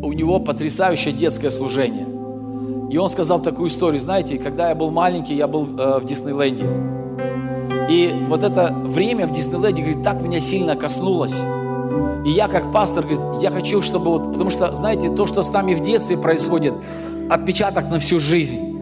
[0.01, 2.07] У него потрясающее детское служение.
[2.91, 6.64] И он сказал такую историю, знаете, когда я был маленький, я был э, в Диснейленде.
[7.91, 11.43] И вот это время в Диснейленде, говорит, так меня сильно коснулось.
[12.26, 15.51] И я как пастор, говорит, я хочу, чтобы вот, потому что, знаете, то, что с
[15.51, 16.74] нами в детстве происходит,
[17.30, 18.76] отпечаток на всю жизнь.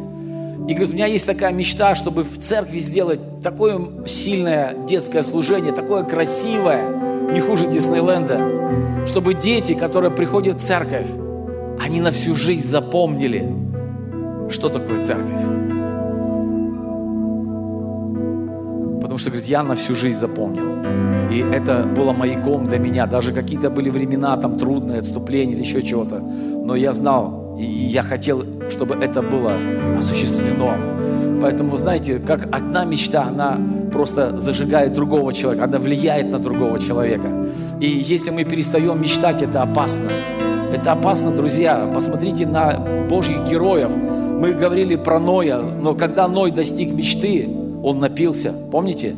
[0.66, 5.72] И говорит, у меня есть такая мечта, чтобы в церкви сделать такое сильное детское служение,
[5.72, 11.08] такое красивое, не хуже Диснейленда, чтобы дети, которые приходят в церковь,
[11.80, 13.46] они на всю жизнь запомнили,
[14.48, 15.42] что такое церковь.
[19.02, 21.13] Потому что, говорит, я на всю жизнь запомнил.
[21.30, 23.06] И это было маяком для меня.
[23.06, 26.18] Даже какие-то были времена, там трудные, отступления или еще чего-то.
[26.18, 29.52] Но я знал, и я хотел, чтобы это было
[29.98, 30.76] осуществлено.
[31.40, 33.58] Поэтому, знаете, как одна мечта, она
[33.92, 37.28] просто зажигает другого человека, она влияет на другого человека.
[37.80, 40.10] И если мы перестаем мечтать, это опасно.
[40.72, 41.90] Это опасно, друзья.
[41.94, 43.92] Посмотрите на Божьих героев.
[43.94, 47.48] Мы говорили про Ноя, но когда Ной достиг мечты,
[47.82, 48.52] он напился.
[48.72, 49.14] Помните?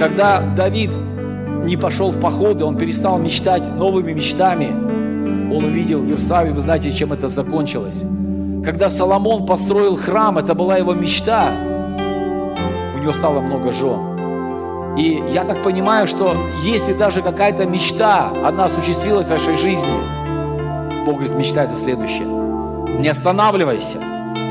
[0.00, 0.92] Когда Давид
[1.62, 4.70] не пошел в походы, он перестал мечтать новыми мечтами,
[5.54, 8.04] он увидел Версавию, вы знаете, чем это закончилось.
[8.64, 11.50] Когда Соломон построил храм, это была его мечта,
[12.96, 14.96] у него стало много жен.
[14.96, 21.16] И я так понимаю, что если даже какая-то мечта, она осуществилась в вашей жизни, Бог
[21.16, 22.26] говорит, мечтайте за следующее.
[22.98, 23.98] Не останавливайся.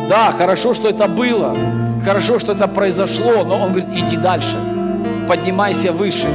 [0.09, 1.57] Да, хорошо, что это было,
[2.05, 4.55] хорошо, что это произошло, но Он говорит, иди дальше,
[5.29, 6.27] поднимайся выше,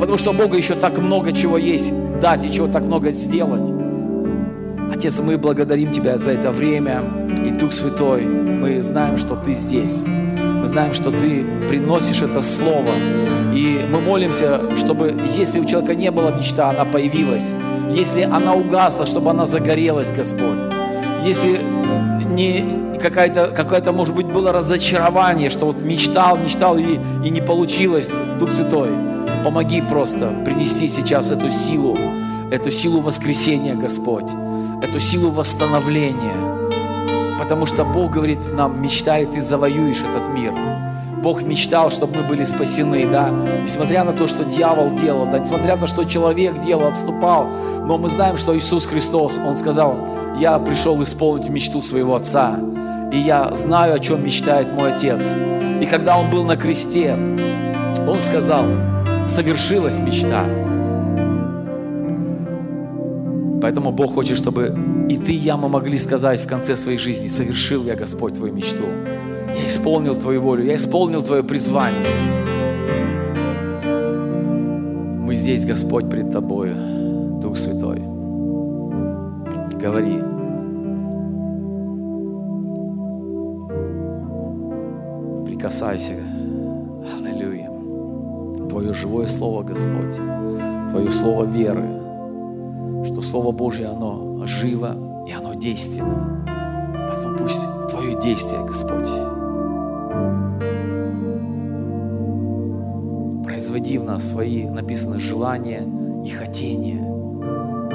[0.00, 3.72] потому что Бога еще так много чего есть дать и чего так много сделать.
[4.92, 7.04] Отец, мы благодарим Тебя за это время,
[7.38, 10.04] и Дух Святой, мы знаем, что Ты здесь.
[10.06, 12.94] Мы знаем, что Ты приносишь это Слово.
[13.54, 17.50] И мы молимся, чтобы, если у человека не было мечта, она появилась.
[17.92, 20.58] Если она угасла, чтобы она загорелась, Господь.
[21.24, 21.60] Если
[22.34, 22.64] не
[23.04, 28.52] какая-то, какое-то, может быть, было разочарование, что вот мечтал, мечтал и, и не получилось, Дух
[28.52, 28.90] Святой,
[29.44, 31.96] помоги просто принести сейчас эту силу,
[32.50, 34.26] эту силу воскресения, Господь,
[34.82, 36.54] эту силу восстановления,
[37.44, 40.54] Потому что Бог говорит нам, мечтай, ты завоюешь этот мир.
[41.22, 43.28] Бог мечтал, чтобы мы были спасены, да,
[43.62, 47.48] несмотря на то, что дьявол делал, да, несмотря на то, что человек делал, отступал,
[47.84, 49.98] но мы знаем, что Иисус Христос, Он сказал,
[50.38, 52.58] я пришел исполнить мечту своего Отца,
[53.12, 55.34] и я знаю, о чем мечтает мой Отец.
[55.82, 57.14] И когда Он был на кресте,
[58.06, 58.66] Он сказал,
[59.26, 60.44] совершилась мечта.
[63.62, 64.76] Поэтому Бог хочет, чтобы
[65.08, 68.52] и ты, и я, мы могли сказать в конце своей жизни, совершил я, Господь, Твою
[68.52, 68.84] мечту.
[69.56, 72.44] Я исполнил Твою волю, я исполнил Твое призвание.
[75.20, 76.74] Мы здесь, Господь, пред Тобою,
[77.40, 78.00] Дух Святой.
[79.80, 80.20] Говори.
[85.46, 86.33] Прикасайся.
[88.84, 90.16] Твое живое Слово, Господь.
[90.90, 91.88] Твое Слово веры.
[93.06, 96.44] Что Слово Божье, оно живо и оно действенно.
[97.08, 99.08] Поэтому пусть Твое действие, Господь,
[103.42, 105.88] производи в нас свои, написано, желания
[106.22, 107.02] и хотения.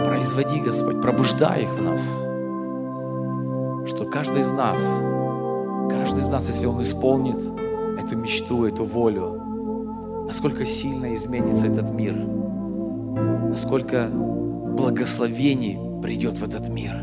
[0.04, 2.02] Производи, Господь, пробуждай их в нас.
[3.88, 4.80] Что каждый из нас,
[5.92, 7.48] каждый из нас, если он исполнит
[8.04, 9.39] эту мечту, эту волю,
[10.30, 17.02] насколько сильно изменится этот мир, насколько благословений придет в этот мир.